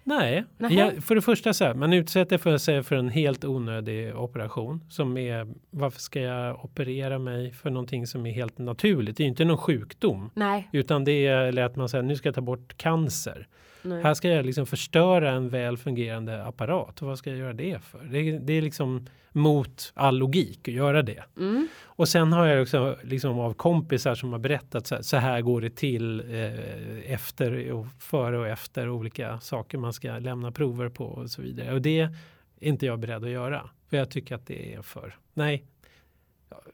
[0.07, 0.43] Nej,
[0.77, 4.83] jag, för det första så här, man utsätter för sig för en helt onödig operation
[4.89, 9.17] som är varför ska jag operera mig för någonting som är helt naturligt?
[9.17, 10.69] Det är inte någon sjukdom, Nej.
[10.71, 13.47] utan det är eller att man säger nu ska jag ta bort cancer.
[13.85, 14.03] Nej.
[14.03, 17.01] Här ska jag liksom förstöra en väl fungerande apparat.
[17.01, 18.03] Och vad ska jag göra det för?
[18.03, 21.23] Det, det är liksom mot all logik att göra det.
[21.37, 21.67] Mm.
[21.83, 25.41] Och sen har jag också liksom av kompisar som har berättat så här, så här
[25.41, 30.89] går det till eh, efter och före och efter olika saker man ska lämna prover
[30.89, 31.73] på och så vidare.
[31.73, 32.15] Och det är
[32.59, 33.69] inte jag beredd att göra.
[33.89, 35.63] För jag tycker att det är för, nej,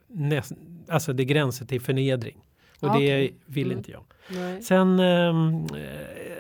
[0.08, 0.52] näst,
[0.88, 2.38] alltså det gränsar till förnedring.
[2.80, 3.08] Och Okay.
[3.08, 3.78] det vill Mm.
[3.78, 4.04] inte jag.
[4.30, 4.62] Nej.
[4.62, 6.31] Sen, ehm, eh,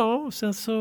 [0.00, 0.72] ja, sen så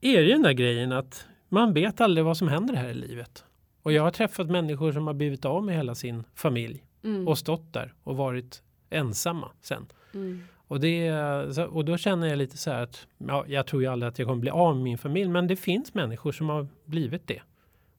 [0.00, 2.94] är det ju den där grejen att man vet aldrig vad som händer här i
[2.94, 3.44] livet.
[3.82, 7.28] Och jag har träffat människor som har blivit av med hela sin familj Mm.
[7.28, 9.86] och stått där och varit ensamma sen.
[10.14, 10.42] Mm.
[10.68, 11.12] Och, det,
[11.54, 14.18] så- och då känner jag lite så här att ja, jag tror ju aldrig att
[14.18, 17.42] jag kommer bli av med min familj men det finns människor som har blivit det.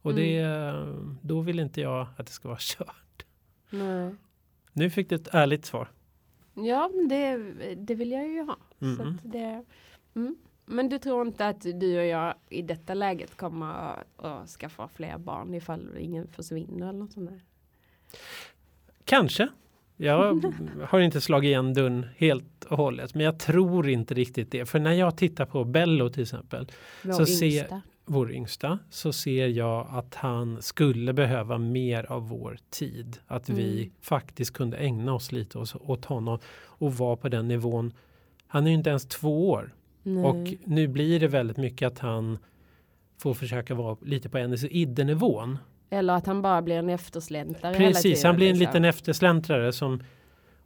[0.01, 0.45] Och det,
[1.21, 3.25] då vill inte jag att det ska vara kört.
[3.69, 4.15] Nej.
[4.73, 5.87] Nu fick du ett ärligt svar.
[6.53, 7.37] Ja, men det,
[7.75, 8.57] det vill jag ju ha.
[8.79, 8.99] Så Mm.
[9.15, 9.63] att det,
[10.17, 10.35] mm.
[10.65, 13.73] Men du tror inte att du och jag i detta läget kommer
[14.17, 17.41] att, skaffa fler barn ifall ingen försvinner eller något sånt där?
[19.05, 19.47] Kanske.
[19.97, 20.43] Jag
[20.89, 23.15] har inte slagit igen dörren helt och hållet.
[23.15, 24.65] Men jag tror inte riktigt det.
[24.65, 26.71] För när jag tittar på Bello till exempel.
[27.03, 27.81] Vår Så ser- yngsta.
[28.05, 28.79] Vår yngsta.
[28.89, 33.17] Så ser jag att han skulle behöva mer av vår tid.
[33.27, 33.91] Att vi Mm.
[34.01, 36.39] faktiskt kunde ägna oss lite åt, åt honom.
[36.65, 37.93] Och vara på den nivån.
[38.47, 39.73] Han är ju inte ens två år.
[40.07, 40.25] Nej.
[40.25, 42.37] Och nu blir det väldigt mycket att han
[43.17, 45.57] får försöka vara lite på hennes iddenivån.
[45.89, 48.25] Eller att han bara blir en eftersläntrare Precis, tiden.
[48.29, 48.69] han blir en liksom.
[48.73, 50.03] liten eftersläntrare som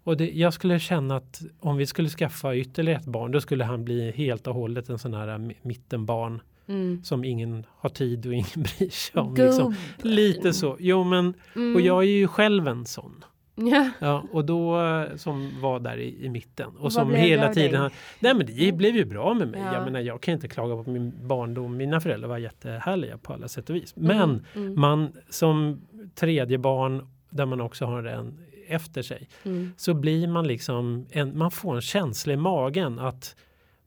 [0.04, 3.64] och det, jag skulle känna att om vi skulle skaffa ytterligare ett barn då skulle
[3.64, 7.04] han bli helt och hållet en sån här mi- mittenbarn Mm.
[7.04, 9.36] som ingen har tid och ingen bryr sig om.
[9.36, 9.76] Liksom.
[10.02, 10.78] Lite så.
[10.80, 11.76] Jo men Mm.
[11.76, 13.24] och jag är ju själv en sån.
[13.68, 13.90] Ja.
[14.00, 17.82] Ja, och då eh, som var där i, i mitten och Vad som hela tiden
[17.82, 19.60] har- Nej men det blev ju bra med mig.
[19.66, 19.74] Ja.
[19.74, 21.78] Jag menar jag kan inte klaga på min barndom.
[21.78, 23.96] Mina föräldrar var jättehärliga på alla sätt och vis.
[23.96, 24.42] Men Mm.
[24.56, 24.80] Mm.
[24.82, 25.82] man som
[26.16, 29.74] tredje barn där man också har en efter sig Mm.
[29.78, 33.36] så blir man liksom en, man får en känsla i magen att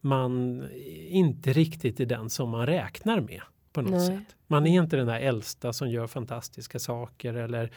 [0.00, 0.64] man
[1.08, 3.40] inte riktigt är den som man räknar med
[3.72, 4.06] på något Nej.
[4.06, 4.36] sätt.
[4.46, 7.70] Man är inte den där äldsta som gör fantastiska saker eller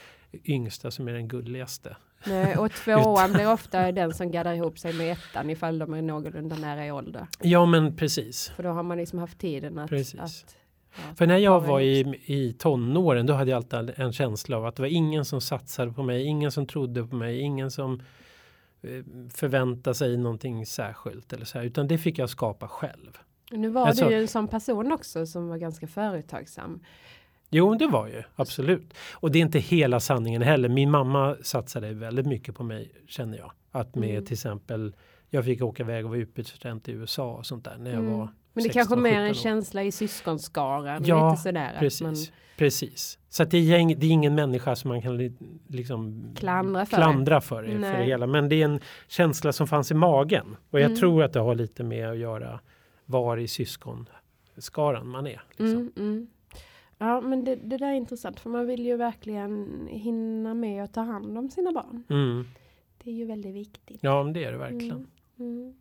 [0.45, 1.97] yngsta som är den gulligaste.
[2.25, 6.01] Nej, och tvåan blir ofta den som gaddar ihop sig med ettan ifall de är
[6.01, 7.27] någorlunda nära i ålder.
[7.41, 8.49] Ja men precis.
[8.49, 9.89] För då har man liksom haft tiden att...
[9.89, 10.19] Precis.
[10.19, 10.55] att
[10.95, 14.65] ja, För när jag var i, i tonåren då hade jag alltid en känsla av
[14.65, 18.01] att det var ingen som satsade på mig, ingen som trodde på mig, ingen som
[18.81, 23.17] eh, förväntade sig någonting särskilt eller så här, utan det fick jag skapa själv.
[23.51, 26.79] Nu var Alltså- du ju en sån person också som var ganska företagsam.
[27.49, 28.93] Jo, det var ju absolut.
[29.13, 30.69] Och det är inte hela sanningen heller.
[30.69, 33.51] Min mamma satsade väldigt mycket på mig känner jag.
[33.71, 34.25] Att med Mm.
[34.25, 34.95] till exempel
[35.29, 38.12] jag fick åka iväg och vara utbytesstudent i USA och sånt där när jag Mm.
[38.17, 39.43] var Men det 16, kanske mer en 17 år.
[39.43, 41.03] känsla i syskonskaran.
[41.05, 41.75] Ja, lite sådär.
[41.79, 42.15] Precis, Man,
[42.57, 43.19] precis.
[43.29, 46.95] Så det, är, ing- det är ingen människa som man kan li- liksom Klandra för.
[46.97, 48.27] klandra för, det- för det hela.
[48.27, 50.55] Men det är en känsla som fanns i magen.
[50.69, 50.97] Och jag Mm.
[50.99, 52.60] tror att det har lite med att göra
[53.05, 55.41] var i syskonskaran man är.
[55.49, 55.65] Liksom.
[55.67, 56.27] mm, mm.
[56.97, 60.93] Ja men det, det där är intressant för man vill ju verkligen hinna med att
[60.93, 62.03] ta hand om sina barn.
[62.10, 62.45] Mm.
[63.03, 63.99] Det är ju väldigt viktigt.
[64.03, 65.07] Ja, men det är det verkligen.
[65.39, 65.75] Mm, mm.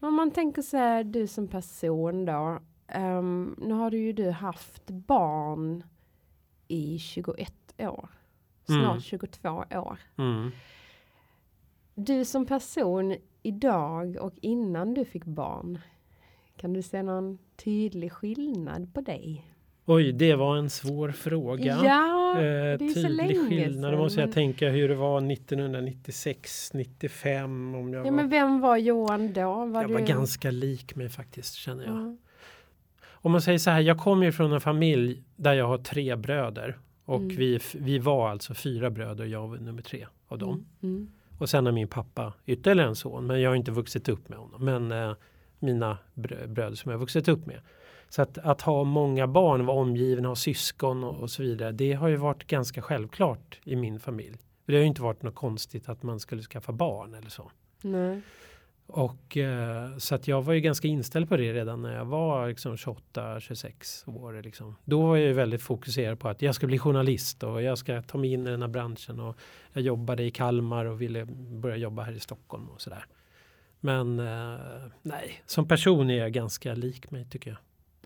[0.00, 2.58] Om man tänker så här, du som person då.
[2.88, 5.84] ehm, nu har du ju du haft barn
[6.68, 8.08] i 21 år.
[8.64, 9.00] Snart Mm.
[9.00, 9.98] 22 år.
[10.18, 10.50] Mm.
[11.94, 15.78] Du som person idag och innan du fick barn.
[16.56, 19.50] Kan du se någon tydlig skillnad på dig?
[19.86, 21.80] Oj, det var en svår fråga.
[21.84, 23.82] Ja, Eh, det är så länge skillnad.
[23.92, 27.74] Då sedan, måste jag tänka hur det var 1996, 95.
[27.74, 29.64] Om jag, ja var, men vem var Johan då?
[29.66, 29.94] Var jag du...
[29.94, 31.94] var ganska lik mig faktiskt känner jag.
[31.96, 32.16] Ja.
[33.10, 36.16] Om man säger så här, jag kommer ju från en familj där jag har tre
[36.16, 36.78] bröder.
[37.04, 37.36] Och Mm.
[37.36, 40.66] vi, vi var alltså fyra bröder jag var nummer tre av dem.
[40.82, 41.10] Mm, mm.
[41.38, 43.26] Och sen har min pappa ytterligare en son.
[43.26, 44.64] Men jag har inte vuxit upp med honom.
[44.64, 45.14] Men eh,
[45.58, 47.60] mina brö- bröder som jag har vuxit upp med.
[48.08, 51.72] Så att, att ha många barn, vara omgiven av syskon och, och så vidare.
[51.72, 54.38] Det har ju varit ganska självklart i min familj.
[54.66, 57.50] Det har ju inte varit något konstigt att man skulle skaffa barn eller så.
[57.82, 58.20] Nej.
[58.86, 62.48] Och eh, så att jag var ju ganska inställd på det redan när jag var
[62.48, 64.42] liksom 28-26 år.
[64.42, 64.76] Liksom.
[64.84, 68.02] Då var jag ju väldigt fokuserad på att jag ska bli journalist och jag ska
[68.02, 69.20] ta mig in i den här branschen.
[69.20, 69.36] Och
[69.72, 71.24] jag jobbade i Kalmar och ville
[71.60, 73.06] börja jobba här i Stockholm och sådär.
[73.80, 74.58] Men eh,
[75.02, 77.58] nej, som person är jag ganska lik mig tycker jag.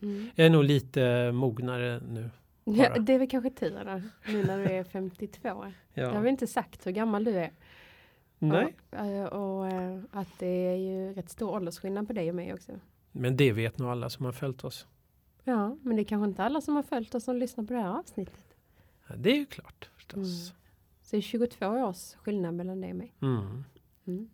[0.03, 0.31] Mm.
[0.35, 2.31] Jag är nog lite mognare nu.
[2.65, 5.49] Ja, det är väl kanske tur då, nu när du är 52.
[5.49, 5.73] ja.
[5.95, 7.51] Jag har inte sagt hur gammal du är.
[8.39, 8.77] Nej.
[8.91, 12.35] Och, eh, och, och, eh, att det är ju rätt stor åldersskillnad på dig och
[12.35, 12.73] mig också.
[13.13, 14.87] Men det vet nog alla som har följt oss.
[15.45, 17.81] Ja, men det är kanske inte alla som har följt oss som lyssnar på det
[17.81, 18.57] här avsnittet.
[19.09, 20.17] Ja, det är ju klart förstås.
[20.17, 20.57] Mm.
[21.03, 23.15] Så det är 22 års skillnad mellan dig och mig.
[23.23, 23.65] Mm.
[24.07, 24.31] Mm.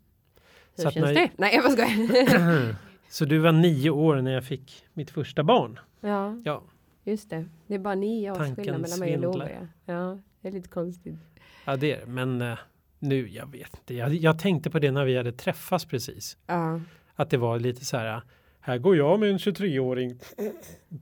[0.76, 1.14] Hur Så känns när...
[1.14, 1.30] det?
[1.36, 2.76] Nej, jag bara skojar.
[3.14, 5.78] Så du var nio år när jag fick mitt första barn?
[6.00, 6.62] Ja, ja.
[7.04, 7.44] just det.
[7.66, 9.68] Det är bara nio års Tanken skillnad mellan mig och Love.
[9.84, 11.14] Ja, det är lite konstigt.
[11.64, 12.06] Ja, det är det.
[12.06, 12.58] Men uh,
[12.98, 13.94] nu, jag vet inte.
[13.94, 16.36] Jag, jag, tänkte på det när vi hade träffats precis.
[16.46, 16.80] Ja.
[17.14, 18.22] Att det var lite så här
[18.60, 20.18] här går jag med en 23-åring.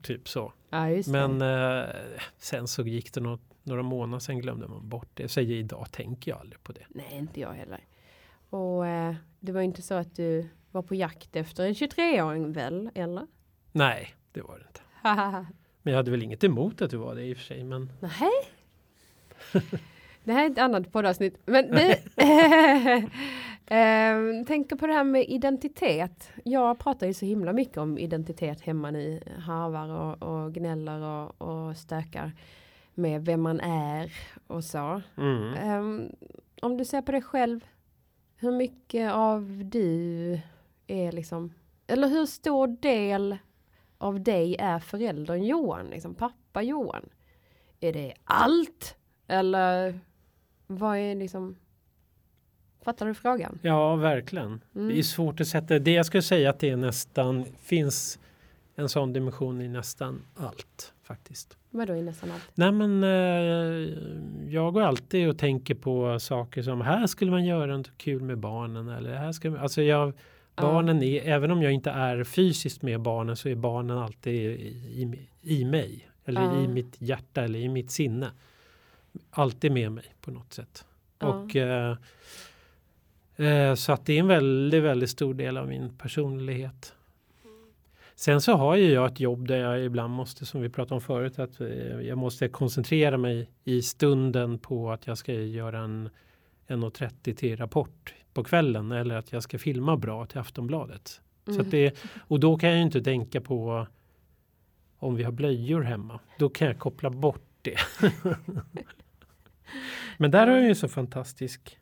[0.01, 0.53] Typ så.
[0.69, 1.85] Ja, Men eh,
[2.37, 5.27] sen så gick det något, några månader sen glömde man bort det.
[5.27, 6.85] Så idag tänker jag aldrig på det.
[6.89, 7.79] Nej, inte jag heller.
[8.53, 12.89] Och eh, det var inte så att du var på jakt efter en 23-åring väl,
[12.95, 13.27] eller?
[13.71, 14.81] Nej, det var det inte.
[15.81, 17.63] men jag hade väl inget emot att du var det i och för sig.
[17.63, 17.91] Men...
[17.99, 18.31] Nej.
[20.23, 21.37] det här är ett annat poddavsnitt.
[21.45, 21.99] Men det,
[23.65, 26.31] Eh, tänker på det här med identitet.
[26.43, 29.23] Jag pratar ju så himla mycket om identitet hemma nu.
[29.39, 32.31] Harvar och, och gnäller och, och stökar
[32.93, 34.13] med vem man är
[34.47, 35.01] och så.
[35.17, 35.53] Mm.
[35.53, 36.09] Eh,
[36.61, 37.65] om du ser på dig själv,
[38.43, 40.39] hur mycket av du
[40.87, 41.53] är liksom,
[41.87, 43.37] eller hur stor del
[43.97, 47.09] av dig är föräldern Johan, liksom pappa Johan?
[47.79, 48.95] Är det allt?
[49.27, 49.99] Eller
[50.67, 51.55] vad är liksom
[52.83, 53.59] Fattar du frågan?
[53.61, 54.61] Ja, verkligen.
[54.75, 54.87] Mm.
[54.87, 55.91] Det är svårt att sätta det.
[55.91, 58.19] Jag skulle säga att det nästan finns
[58.75, 61.57] en sån dimension i nästan allt faktiskt.
[61.73, 62.51] Vadå i nästan allt?
[62.55, 67.77] Nej men eh, jag går alltid och tänker på saker som här skulle man göra
[67.77, 70.13] något kul med barnen eller här ska man, alltså jag
[70.55, 74.53] barnen är, även om jag inte är fysiskt med barnen så är barnen alltid i,
[75.01, 76.63] i, i mig eller uh.
[76.63, 78.31] i mitt hjärta eller i mitt sinne.
[79.31, 80.85] Alltid med mig på något sätt.
[81.23, 81.29] Uh.
[81.29, 81.95] Och eh,
[83.35, 86.93] Eh, så att det är en väldigt, väldigt stor del av min personlighet.
[88.23, 91.01] Sen så har ju jag ett jobb där jag ibland måste, som vi pratade om
[91.01, 91.67] förut, att eh,
[92.01, 96.09] jag måste koncentrera mig i stunden på att jag ska göra en
[96.67, 101.21] 1.30 till rapport på kvällen eller att jag ska filma bra till Aftonbladet.
[101.47, 101.57] Mm.
[101.57, 103.87] Så det, och då kan jag inte tänka på
[104.97, 106.19] om vi har blöjor hemma.
[106.39, 107.77] Då kan jag koppla bort det.
[110.17, 111.77] Men där har jag ju så fantastisk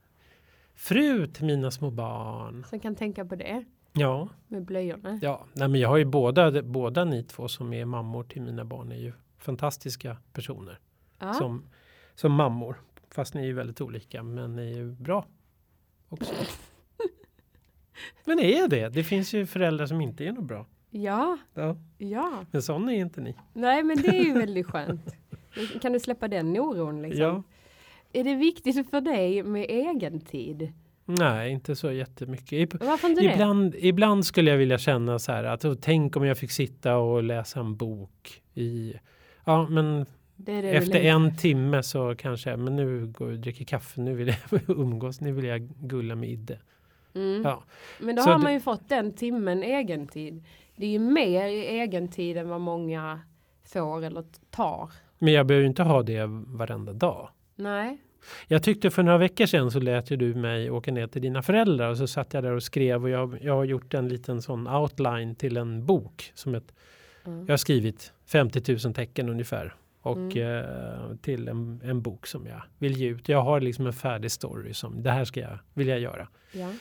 [0.76, 2.66] fru till mina små barn.
[2.70, 3.66] Som kan tänka på det?
[3.94, 4.30] Ja.
[4.48, 5.20] Med blöjorna?
[5.22, 8.66] Ja, nej men jag har ju båda, båda ni två som är mammor till mina
[8.66, 10.80] barn är ju fantastiska personer.
[11.20, 11.34] Ja.
[11.34, 11.70] Som,
[12.16, 12.82] som mammor.
[13.10, 15.26] Fast ni är ju väldigt olika men ni är ju bra
[16.10, 16.34] också.
[18.26, 18.90] men är det?
[18.90, 20.66] Det finns ju föräldrar som inte är något bra.
[20.90, 21.38] Ja.
[21.54, 21.78] ja.
[21.98, 22.46] ja.
[22.52, 23.36] Men sån är inte ni.
[23.54, 25.16] Nej men det är ju väldigt skönt.
[25.82, 27.22] Kan du släppa den oron liksom?
[27.22, 27.44] Ja.
[28.14, 30.74] Är det viktigt för dig med egen tid?
[31.06, 32.74] Nej, inte så jättemycket.
[32.74, 33.88] Varför inte ibland, det?
[33.88, 37.60] ibland skulle jag vilja känna så här att tänk om jag fick sitta och läsa
[37.60, 38.94] en bok i
[39.46, 43.66] Ja, men det det efter en timme så kanske, men nu går jag och dricker
[43.66, 46.60] kaffe, nu vill jag umgås, nu vill jag gulla med Idde.
[47.16, 47.42] Mm.
[47.42, 47.64] Ja.
[48.00, 50.44] Men då så har man ju fått den timmen egentid.
[50.76, 53.20] Det är ju mer egentid än vad många
[53.66, 54.90] får eller tar.
[55.20, 57.30] Men jag behöver inte ha det varenda dag.
[57.56, 57.98] Nej.
[58.48, 61.42] Jag tyckte för några veckor sedan så lät ju du mig åka ner till dina
[61.42, 64.42] föräldrar och så satt jag där och skrev och jag, jag har gjort en liten
[64.42, 66.74] sån outline till en bok som ett,
[67.26, 67.46] mm.
[67.46, 70.66] jag har skrivit 50 000 tecken ungefär och mm.
[70.66, 73.30] eh, till en, en, bok som jag vill ge ut.
[73.30, 76.28] Jag har liksom en färdig story som det här ska jag, vill jag göra.
[76.52, 76.74] Ja.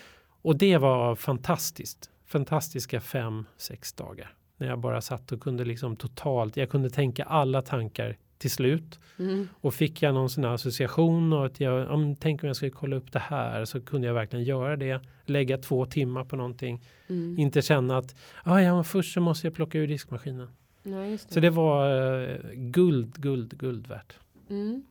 [0.42, 2.10] Och det var fantastiskt.
[2.26, 4.34] Fantastiska fem, sex dagar.
[4.56, 9.00] När jag bara satt och kunde liksom totalt, jag kunde tänka alla tankar till slut.
[9.18, 9.48] Mm.
[9.60, 12.70] Och fick jag någon sån här association och att jag, om, tänk om jag skulle
[12.70, 15.00] kolla upp det här så kunde jag verkligen göra det.
[15.24, 16.82] Lägga två timmar på någonting.
[17.08, 17.38] Mm.
[17.38, 20.50] Inte känna att ah, ja, först så måste jag plocka ur diskmaskinen.
[20.82, 21.18] Ja, det.
[21.18, 24.18] Så det var uh, guld, guld, guld värt.
[24.50, 24.82] Mm.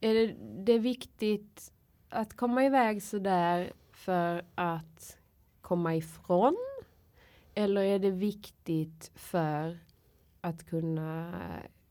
[0.00, 1.72] Är det, det viktigt
[2.08, 5.16] att komma iväg så där för att
[5.60, 6.56] komma ifrån?
[7.54, 9.78] Eller är det viktigt för
[10.40, 11.34] att kunna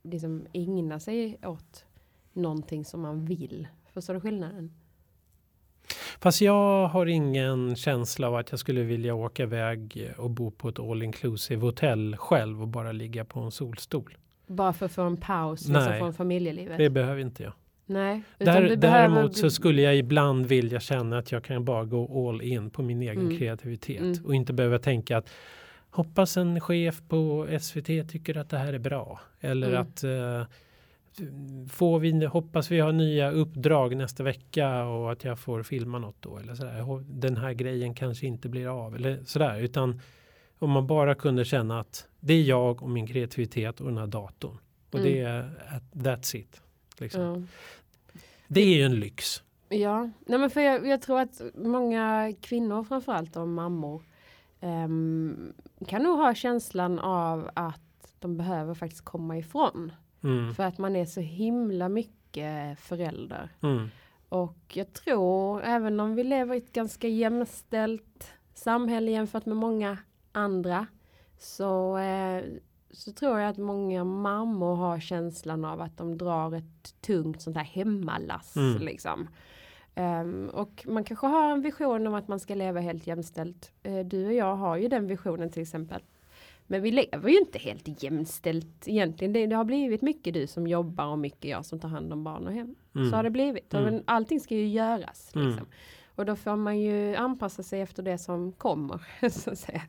[0.04, 1.86] liksom ägna sig åt
[2.34, 3.68] någonting som man vill.
[3.93, 4.74] Förstår du skillnaden?
[6.20, 10.70] Fast jag har ingen känsla av att jag skulle vilja åka iväg och bo på
[10.70, 14.18] ett all inclusive hotell själv och bara ligga på en solstol.
[14.47, 16.78] Bara för att få en paus liksom, Nej, från familjelivet?
[16.78, 17.54] det behöver inte jag.
[17.86, 19.30] Nej, Där, däremot behöver...
[19.30, 23.01] så skulle jag ibland vilja känna att jag kan bara gå all in på min
[23.01, 23.38] egen mm.
[23.38, 24.26] kreativitet mm.
[24.26, 25.30] och inte behöva tänka att
[25.89, 29.20] hoppas en chef på SVT tycker att det här är bra.
[29.44, 29.82] Eller mm.
[29.82, 30.46] att uh,
[31.70, 36.16] får vi, hoppas vi har nya uppdrag nästa vecka och att jag får filma något
[36.20, 36.38] då.
[36.38, 37.04] Eller sådär.
[37.08, 38.96] Den här grejen kanske inte blir av.
[38.96, 39.60] Eller sådär.
[39.60, 40.02] Utan
[40.60, 44.08] om man bara kunde känna att det är jag och min kreativitet och den här
[44.08, 44.58] datorn.
[44.91, 45.12] Och mm.
[45.12, 45.50] det är
[45.94, 46.62] that's it.
[46.98, 47.22] Liksom.
[47.22, 47.48] Mm.
[48.48, 49.44] Det är ju en lyx.
[49.70, 54.04] Ja, Nej, men för jag, jag, tror att många kvinnor framförallt och mammor
[54.62, 55.54] um,
[55.88, 57.83] kan nog ha känslan av att
[58.24, 59.91] de behöver faktiskt komma ifrån.
[60.24, 60.53] Mm.
[60.53, 63.49] För att man är så himla mycket förälder.
[63.61, 63.89] Mm.
[64.30, 69.97] Och jag tror, även om vi lever i ett ganska jämställt samhälle jämfört med många
[70.32, 70.88] andra,
[71.38, 72.43] så, eh,
[72.91, 77.57] så tror jag att många mammor har känslan av att de drar ett tungt sånt
[77.57, 78.55] här hemmalass.
[78.55, 78.82] Mm.
[78.82, 79.28] Liksom.
[79.95, 83.71] Um, och man kanske har en vision om att man ska leva helt jämställt.
[83.88, 86.01] Uh, du och jag har ju den visionen till exempel.
[86.68, 89.34] Men vi lever ju inte helt jämställt egentligen.
[89.34, 92.24] Det, det, har blivit mycket du som jobbar och mycket jag som tar hand om
[92.24, 92.76] barn och hem.
[92.95, 93.09] Mm.
[93.09, 93.74] Så har det blivit.
[93.74, 93.86] Mm.
[93.86, 95.32] Men allting ska ju göras.
[95.36, 95.47] Mm.
[95.47, 95.68] Liksom.
[96.16, 99.01] Och då får man ju anpassa sig efter det som kommer.
[99.30, 99.82] så, att säga.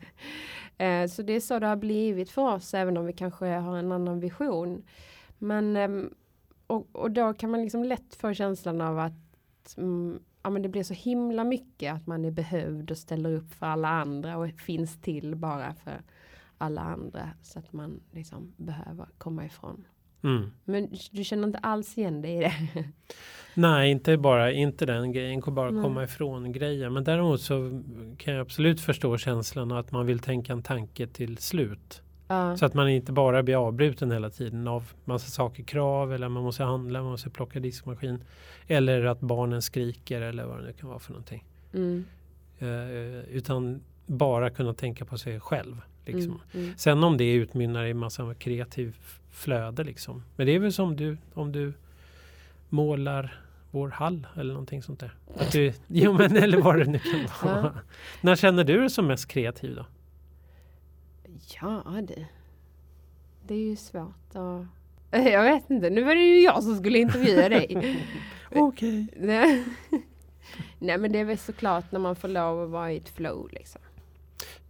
[0.79, 3.77] Eh, så det är så det har blivit för oss även om vi kanske har
[3.77, 4.83] en annan vision.
[5.39, 6.11] Men eh,
[6.67, 10.69] och, och då kan man liksom lätt få känslan av att mm, ja, men det
[10.69, 14.61] blir så himla mycket att man är behövd och ställer upp för alla andra och
[14.61, 16.03] finns till bara för
[16.65, 19.85] alla andra så att man liksom behöver komma ifrån.
[20.25, 20.51] Mm.
[20.65, 22.55] Men du känner inte alls igen dig i det?
[23.55, 25.83] Nej, inte bara inte den grejen, bara mm.
[25.83, 26.93] komma ifrån grejen.
[26.93, 27.83] Men däremot så
[28.19, 32.03] kan jag absolut förstå känslan att man vill tänka en tanke till slut.
[32.31, 32.55] Uh.
[32.55, 36.43] Så att man inte bara blir avbruten hela tiden av massa saker, krav eller man
[36.43, 38.25] måste handla, man måste plocka diskmaskin.
[38.67, 41.45] Eller att barnen skriker eller vad det nu kan vara för någonting.
[41.75, 42.05] Mm.
[42.63, 45.81] Uh, utan bara kunna tänka på sig själv.
[46.05, 46.41] Liksom.
[46.53, 46.77] Mm, mm.
[46.77, 48.97] Sen om det utmynnar i massa kreativ
[49.31, 50.23] flöde liksom.
[50.37, 51.73] Men det är väl som du om du
[52.69, 53.41] målar
[53.71, 55.15] vår hall eller någonting sånt där.
[55.37, 57.73] Att du, jo men eller vad det nu kan vara.
[57.75, 57.81] Ja.
[58.21, 59.87] När känner du dig som mest kreativ då?
[61.61, 62.27] Ja det,
[63.47, 64.67] det är ju svårt att...
[65.25, 67.67] Jag vet inte, nu var det ju jag som skulle intervjua dig.
[68.51, 69.07] Okej.
[69.17, 70.03] Okay.
[70.79, 73.49] Nej men det är väl såklart när man får lov att vara i ett flow
[73.53, 73.81] liksom.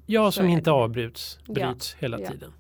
[0.07, 2.30] Ja, som inte avbryts bryts ja, hela ja.
[2.30, 2.52] tiden.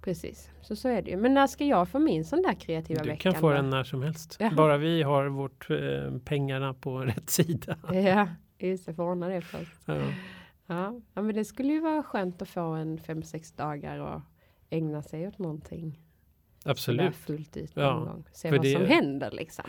[0.00, 1.16] Precis, så så är det ju.
[1.16, 3.12] Men när ska jag få min sån där kreativa vecka?
[3.14, 4.36] Du kan få den när som helst.
[4.40, 4.50] Ja.
[4.50, 7.76] Bara vi har vårt eh, pengarna på rätt sida.
[7.92, 9.72] Ja, just det, får ordna det först.
[9.84, 9.94] Ja.
[10.66, 11.00] Ja.
[11.14, 14.20] ja, men det skulle ju vara skönt att få en fem sex dagar och
[14.70, 16.00] ägna sig åt någonting.
[16.64, 17.16] Absolut.
[17.16, 17.94] fullt ut ja.
[17.94, 18.24] någon gång.
[18.32, 18.72] Se vad det...
[18.72, 19.64] som händer liksom.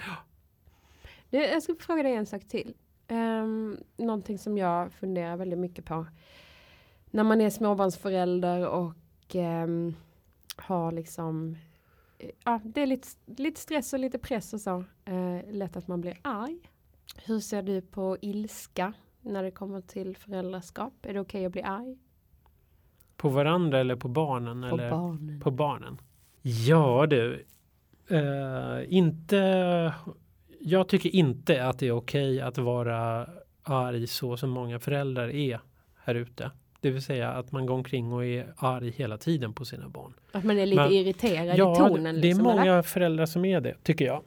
[1.30, 2.74] Du, jag ska fråga dig en sak till.
[3.08, 6.06] Um, någonting som jag funderar väldigt mycket på
[7.12, 9.68] när man är småbarnsförälder och eh,
[10.56, 11.56] har liksom
[12.44, 14.84] ja, det är lite, lite stress och lite press och så.
[15.06, 16.60] Eh, lätt att man blir arg.
[17.26, 20.94] Hur ser du på ilska när det kommer till föräldraskap?
[21.02, 21.98] Är det okej okay att bli arg?
[23.18, 24.62] På varandra eller på barnen?
[24.70, 24.90] På eller?
[24.90, 25.40] barnen.
[25.40, 25.98] På barnen.
[26.42, 27.46] Ja du.
[28.10, 29.94] Eh, inte.
[30.60, 33.30] Jag tycker inte att det är okej okay att vara
[33.64, 35.62] arg så som många föräldrar är
[35.96, 36.52] här ute.
[36.82, 40.14] Det vill säga att man går omkring och är arg hela tiden på sina barn.
[40.32, 42.04] Att man är lite Men, irriterad ja, i tonen?
[42.04, 42.82] Det är liksom, många eller?
[42.82, 44.24] föräldrar som är det, tycker jag.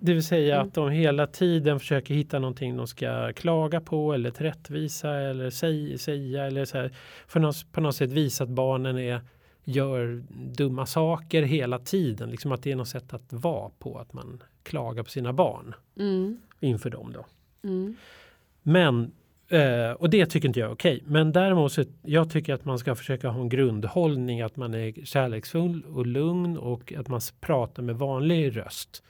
[0.00, 0.68] Det vill säga mm.
[0.68, 5.98] att de hela tiden försöker hitta någonting de ska klaga på eller rättvisa eller säga,
[5.98, 6.92] säga eller så här,
[7.26, 9.20] för något, på något sätt visa att barnen är,
[9.64, 12.30] gör dumma saker hela tiden.
[12.30, 15.74] Liksom att det är något sätt att vara på, att man klagar på sina barn
[15.98, 16.40] mm.
[16.60, 17.12] inför dem.
[17.12, 17.26] Då.
[17.68, 17.96] Mm.
[18.62, 19.12] Men
[19.52, 20.96] Uh, och det tycker inte jag är okej.
[20.96, 21.12] Okay.
[21.12, 25.04] Men däremot så jag tycker att man ska försöka ha en grundhållning att man är
[25.04, 29.02] kärleksfull och lugn och att man pratar med vanlig röst.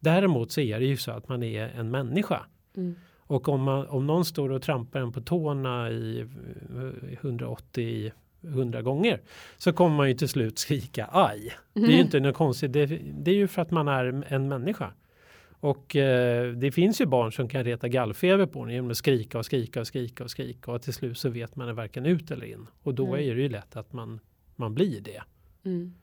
[0.00, 2.46] Däremot så är det ju så att man är en människa.
[2.76, 2.94] Mm.
[3.18, 6.26] Och om, man, om någon står och trampar en på tårna i
[7.20, 8.12] 180 eh,
[8.50, 9.20] 100 gånger
[9.56, 11.38] så kommer man ju till slut skrika aj.
[11.38, 11.52] Mm.
[11.72, 12.04] Det är ju mm.
[12.04, 12.72] inte något konstigt.
[12.72, 12.86] Det,
[13.18, 14.92] det är ju för att man är en människa.
[15.66, 19.38] Och eh, det finns ju barn som kan reta gallfeber på en genom att skrika
[19.38, 22.46] och skrika och skrika och skrika och till slut så vet man varken ut eller
[22.46, 22.66] in.
[22.82, 23.30] Och då mm.
[23.30, 24.20] är det ju lätt att man,
[24.56, 25.22] man blir det.
[25.64, 25.94] Mm.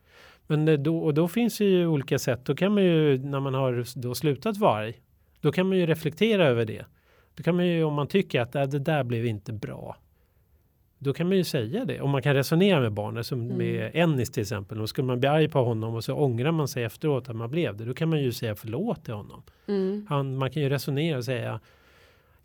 [0.47, 2.45] Men eh, då, och då finns det ju olika sätt.
[2.45, 4.93] Då kan man ju när man har då slutat vara
[5.41, 6.85] då kan man ju reflektera över det.
[7.35, 9.97] Då kan man ju om man tycker att äh, det där blev inte bra.
[11.03, 12.01] Då kan man ju säga det.
[12.01, 13.57] Om man kan resonera med barnet som mm.
[13.57, 14.77] med Ennis till exempel.
[14.77, 17.51] Då skulle man bli arg på honom och så ångrar man sig efteråt att man
[17.51, 17.85] blev det.
[17.85, 19.43] Då kan man ju säga förlåt till honom.
[19.67, 20.05] Mm.
[20.09, 21.59] Han, man kan ju resonera och säga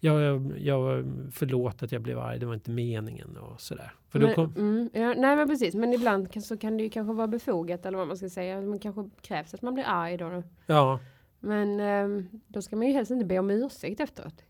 [0.00, 3.92] jag, jag, förlåt att jag blev arg, det var inte meningen och sådär.
[4.08, 4.54] För men, kom...
[4.56, 7.86] mm, ja, nej men precis, men ibland kan, så kan det ju kanske vara befogat
[7.86, 8.60] eller vad man ska säga.
[8.60, 10.42] Man kanske krävs att man blir arg då.
[10.66, 11.00] Ja.
[11.40, 14.44] Men um, då ska man ju helst inte be om ursäkt efteråt.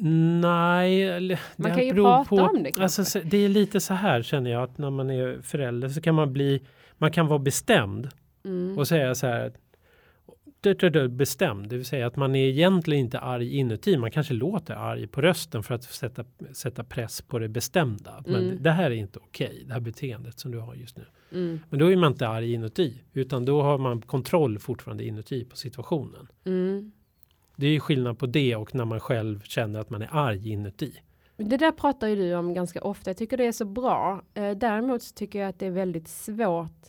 [0.00, 2.80] Nej, man kan ju prata på, om det.
[2.80, 6.14] Alltså, det är lite så här känner jag att när man är förälder så kan
[6.14, 6.62] man bli,
[6.98, 8.08] man kan vara bestämd
[8.44, 8.78] mm.
[8.78, 9.52] och säga så här
[11.08, 13.96] bestämd, det vill säga att man är egentligen inte arg inuti.
[13.96, 18.22] Man kanske låter arg på rösten för att sätta, sätta press på det bestämda.
[18.26, 18.62] Men mm.
[18.62, 21.04] det här är inte okej, okay, det här beteendet som du har just nu.
[21.32, 21.60] Mm.
[21.70, 25.56] Men då är man inte arg inuti, utan då har man kontroll fortfarande inuti på
[25.56, 26.28] situationen.
[26.44, 26.92] Mm.
[27.60, 30.92] Det är skillnad på det och när man själv känner att man är arg inuti.
[31.36, 33.10] Det där pratar ju du om ganska ofta.
[33.10, 34.22] Jag tycker det är så bra.
[34.34, 36.86] Eh, däremot tycker jag att det är väldigt svårt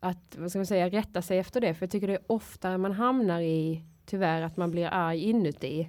[0.00, 1.74] att vad ska man säga, rätta sig efter det.
[1.74, 5.88] För jag tycker det är ofta man hamnar i tyvärr att man blir arg inuti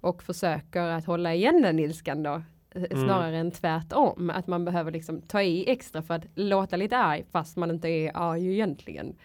[0.00, 2.42] och försöker att hålla igen den ilskan då.
[2.74, 3.04] Eh, mm.
[3.04, 4.30] Snarare än tvärtom.
[4.30, 7.88] Att man behöver liksom ta i extra för att låta lite arg fast man inte
[7.88, 9.16] är arg egentligen.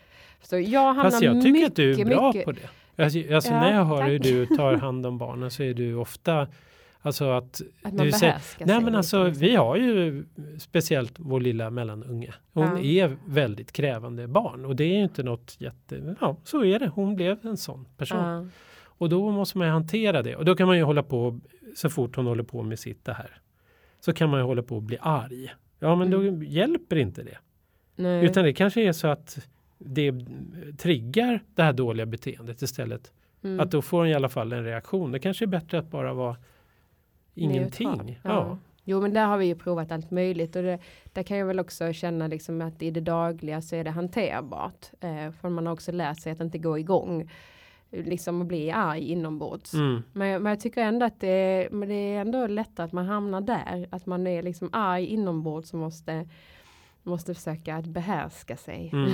[0.42, 2.70] Så jag hamnar Fast jag tycker mycket, att du är bra mycket, på det.
[2.98, 4.10] Alltså, alltså ja, när jag hör tack.
[4.10, 6.48] hur du tar hand om barnen så är du ofta
[7.02, 9.42] Alltså att, att man säger, Nej men alltså liksom.
[9.42, 10.26] vi har ju
[10.60, 12.34] speciellt vår lilla mellanunge.
[12.54, 12.80] Hon ja.
[12.80, 16.88] är väldigt krävande barn och det är inte något jätte, ja så är det.
[16.88, 18.18] Hon blev en sån person.
[18.18, 18.46] Ja.
[18.84, 21.40] Och då måste man ju hantera det och då kan man ju hålla på
[21.76, 23.42] så fort hon håller på med sitt det här.
[24.00, 25.54] Så kan man ju hålla på att bli arg.
[25.80, 26.40] Ja men mm.
[26.40, 27.38] då hjälper inte det.
[27.96, 28.26] Nej.
[28.26, 29.48] Utan det kanske är så att
[29.78, 30.14] det
[30.78, 33.12] triggar det här dåliga beteendet istället.
[33.44, 33.60] Mm.
[33.60, 35.12] Att då får hon i alla fall en reaktion.
[35.12, 36.38] Det kanske är bättre att bara vara
[37.36, 38.20] ingenting.
[38.24, 38.30] Ja.
[38.30, 38.58] ja.
[38.90, 40.80] Jo men där har vi ju provat allt möjligt och det,
[41.14, 44.86] där kan jag väl också känna liksom att i det dagliga så är det hanterbart.
[45.00, 47.30] Eh, för man har också lärt sig att inte gå igång.
[47.92, 49.74] Liksom att bli arg inombords.
[49.74, 50.04] Mm.
[50.14, 53.42] Men, men jag tycker ändå att det, men det är ändå lättare att man hamnar
[53.42, 53.88] där.
[53.90, 56.30] Att man är liksom arg inombords och måste
[57.08, 58.90] måste försöka att behärska sig.
[58.94, 59.12] Mm.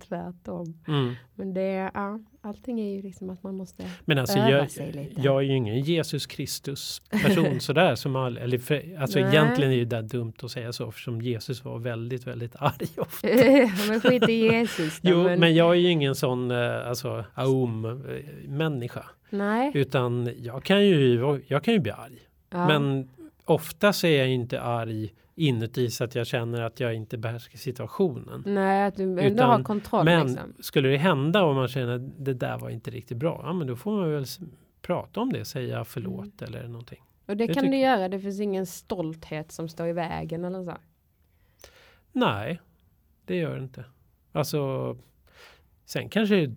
[0.08, 0.82] Tvärtom.
[0.88, 1.14] Mm.
[1.34, 4.92] Men det, ja, allting är ju liksom att man måste Men alltså öva jag, sig
[4.92, 5.20] lite.
[5.20, 9.28] Jag är ju ingen Jesus Kristus person sådär som all, eller för, alltså Nej.
[9.28, 13.28] egentligen är det dumt att säga så eftersom Jesus var väldigt, väldigt arg ofta.
[13.88, 15.40] men skit i Jesus då, Jo, men...
[15.40, 15.54] men...
[15.54, 19.04] jag är ju ingen sån eh, alltså aum eh, människa.
[19.30, 19.70] Nej.
[19.74, 22.18] Utan jag kan ju, jag kan ju bli arg.
[22.50, 22.66] Ja.
[22.66, 23.08] Men
[23.44, 28.42] ofta är jag inte arg inuti så att jag känner att jag inte behärskar situationen.
[28.46, 30.04] Nej, att du ändå har kontroll.
[30.04, 30.54] Men liksom.
[30.60, 33.66] skulle det hända och man känner att det där var inte riktigt bra, ja men
[33.66, 34.24] då får man väl
[34.82, 36.54] prata om det, säga förlåt mm.
[36.54, 37.02] eller någonting.
[37.26, 40.64] Och det, det kan du göra, det finns ingen stolthet som står i vägen eller
[40.64, 40.76] så?
[42.12, 42.60] Nej,
[43.24, 43.84] det gör det inte.
[44.32, 44.96] Alltså,
[45.84, 46.54] sen kanske det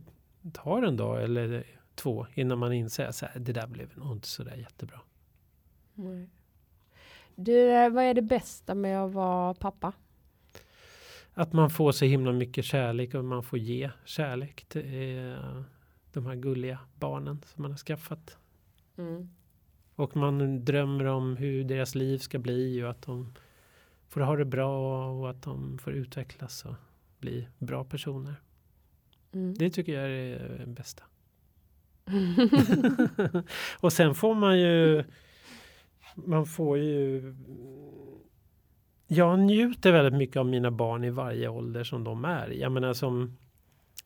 [0.53, 1.63] tar en dag eller
[1.95, 4.99] två innan man inser att det där blev nog inte så där jättebra.
[5.93, 6.29] Nej.
[7.41, 9.93] Du, vad är det bästa med att vara pappa?
[11.33, 15.61] Att man får så himla mycket kärlek och man får ge kärlek till eh,
[16.13, 18.37] de här gulliga barnen som man har skaffat.
[18.97, 19.29] Mm.
[19.95, 23.33] Och man drömmer om hur deras liv ska bli och att de
[24.07, 26.75] får ha det bra och att de får utvecklas och
[27.19, 28.35] bli bra personer.
[29.31, 29.53] Mm.
[29.53, 31.03] Det tycker jag är det bästa.
[33.79, 35.03] och sen får man ju
[36.15, 37.35] man får ju...
[39.07, 42.49] Jag njuter väldigt mycket av mina barn i varje ålder som de är.
[42.49, 43.37] Jag menar som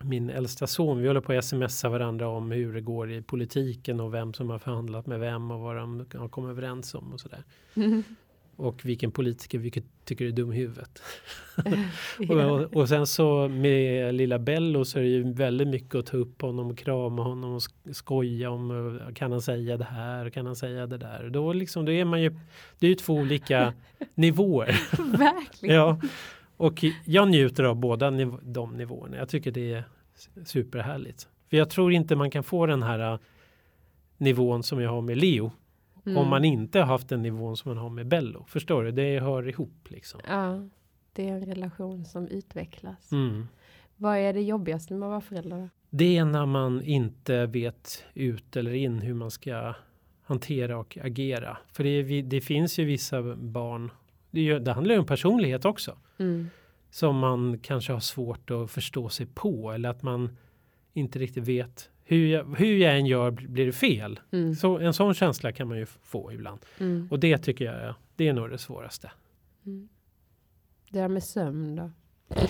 [0.04, 4.00] min äldsta son, vi håller på att smsa varandra om hur det går i politiken
[4.00, 7.20] och vem som har förhandlat med vem och vad de har kommit överens om och
[7.20, 7.44] sådär.
[7.76, 8.04] Mm.
[8.56, 9.72] Och vilken politiker vi
[10.06, 11.02] tycker är dum i huvudet.
[12.30, 16.18] och, och, sen så med lilla Bello så är det ju väldigt mycket att ta
[16.18, 17.62] upp honom och krama honom och
[17.96, 21.30] skoja om kan han säga det här, kan han säga det där.
[21.30, 22.30] Då liksom, då är man ju,
[22.80, 23.74] det är ju två olika
[24.16, 24.80] nivåer.
[25.18, 25.76] Verkligen.
[25.76, 26.00] ja.
[26.58, 29.18] Och jag njuter av båda niv de nivåerna.
[29.18, 29.84] Jag tycker det är
[30.46, 31.28] superhärligt.
[31.50, 33.20] För jag tror inte man kan få den här
[34.18, 35.52] nivån som jag har med Leo.
[36.06, 36.18] Mm.
[36.18, 38.46] Om man inte har haft den nivån som man har med Bello.
[38.48, 38.92] Förstår du?
[38.92, 40.22] Det hör ihop liksom.
[40.28, 40.70] Ja,
[41.14, 43.12] det är en relation som utvecklas.
[43.12, 43.48] Mm.
[43.96, 45.70] Vad är det jobbigaste med att vara förälder?
[45.90, 49.74] Det är när man inte vet ut eller in hur man ska
[50.24, 51.58] hantera och agera.
[51.72, 53.92] För det, det finns ju vissa barn,
[54.32, 55.98] det, det handlar ju om personlighet också.
[56.18, 56.50] Mm.
[56.90, 60.38] Som man kanske har svårt att förstå sig på eller att man
[60.94, 64.20] inte riktigt vet hur jag, hur jag än gör blir det fel.
[64.32, 64.56] Mm.
[64.56, 66.60] Så, en sån känsla kan man ju få ibland.
[66.80, 67.08] Mm.
[67.12, 69.12] Och det tycker jag det är nog det svåraste.
[69.66, 69.90] Mm.
[70.90, 71.92] Det här med sömn då?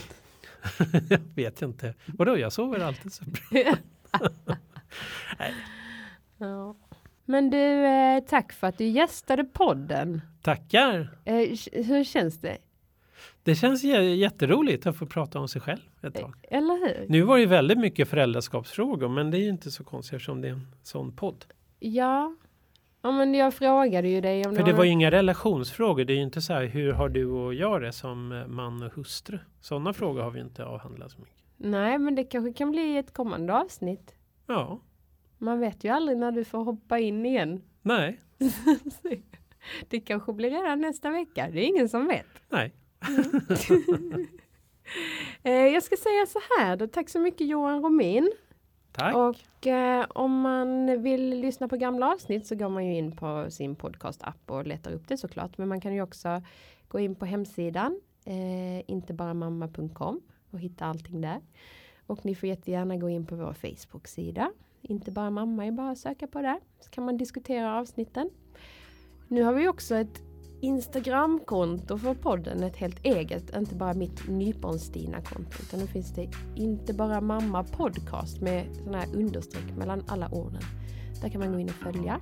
[1.09, 1.93] jag vet inte.
[2.05, 3.75] Vadå, jag sover alltid så bra.
[6.37, 6.75] ja.
[7.25, 10.21] Men du, eh, tack för att du gästade podden.
[10.41, 11.17] Tackar!
[11.25, 12.57] Eh, hur känns det?
[13.43, 16.33] Det känns jätteroligt att få prata om sig själv ett tag.
[16.41, 17.05] Eller hur?
[17.09, 20.47] Nu var det väldigt mycket föräldraskapsfrågor men det är ju inte så konstigt eftersom det
[20.47, 21.45] är en sån podd.
[21.79, 22.35] Ja,
[23.01, 26.05] ja men jag frågade ju dig om För det, det var ju inga relationsfrågor.
[26.05, 28.83] Det är ju inte så här hur har du och jag det som eh, man
[28.83, 29.39] och hustru?
[29.61, 31.37] Sådana frågor har vi inte avhandlat så mycket.
[31.57, 34.15] Nej, men det kanske kan bli ett kommande avsnitt.
[34.47, 34.79] Ja.
[35.37, 37.61] Man vet ju aldrig när du får hoppa in igen.
[37.81, 38.19] Nej.
[39.89, 41.49] det kanske blir redan nästa vecka.
[41.51, 42.25] Det är ingen som vet.
[42.49, 42.73] Nej.
[45.43, 46.87] Eh, jag ska säga så här då.
[46.87, 48.31] Tack så mycket Johan Romin.
[48.91, 49.15] Tack.
[49.15, 53.45] Och eh, om man vill lyssna på gamla avsnitt så går man ju in på
[53.49, 55.57] sin podcast-app och letar upp det såklart.
[55.57, 56.41] Men man kan ju också
[56.87, 61.41] gå in på hemsidan eh, intebaramamma.com och hitta allting där.
[62.07, 64.51] Och ni får jättegärna gå in på vår Facebook-sida.
[64.81, 66.59] Inte bara mamma är bara att söka på det.
[66.79, 68.29] Så kan man diskutera avsnitten.
[69.27, 70.21] Nu har vi också ett
[70.63, 75.57] Instagramkonto för podden, ett helt eget, inte bara mitt Nyponstina-konto.
[75.61, 80.61] Utan nu finns det inte bara mamma podcast med sådana här understreck mellan alla orden.
[81.21, 82.19] Där kan man gå in och följa.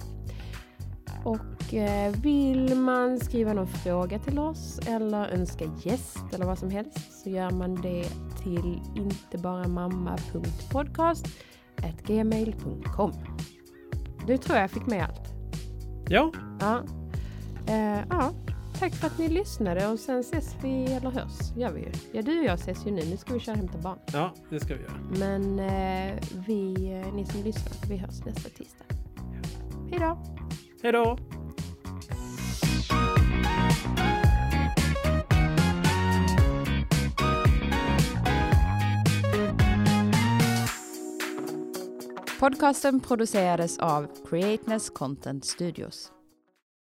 [1.25, 6.69] Och eh, vill man skriva någon fråga till oss eller önska gäst eller vad som
[6.69, 8.05] helst så gör man det
[8.43, 11.27] till intebaramamma.podcast
[12.05, 13.11] gmail.com
[14.27, 15.33] Du tror jag fick med allt.
[16.09, 16.31] Ja.
[16.59, 16.83] Ja.
[17.69, 18.33] Uh, ja.
[18.79, 21.91] Tack för att ni lyssnade och sen ses vi, eller hörs, gör vi ju.
[22.11, 23.01] Ja, du och jag ses ju nu.
[23.09, 23.99] Nu ska vi köra och hämta barn.
[24.13, 24.93] Ja, det ska vi göra.
[25.19, 28.85] Men uh, vi, uh, ni som lyssnar, vi hörs nästa tisdag.
[29.91, 30.17] Hej då!
[30.83, 31.17] Hej då!
[42.39, 46.11] Podcasten producerades av Createness Content Studios.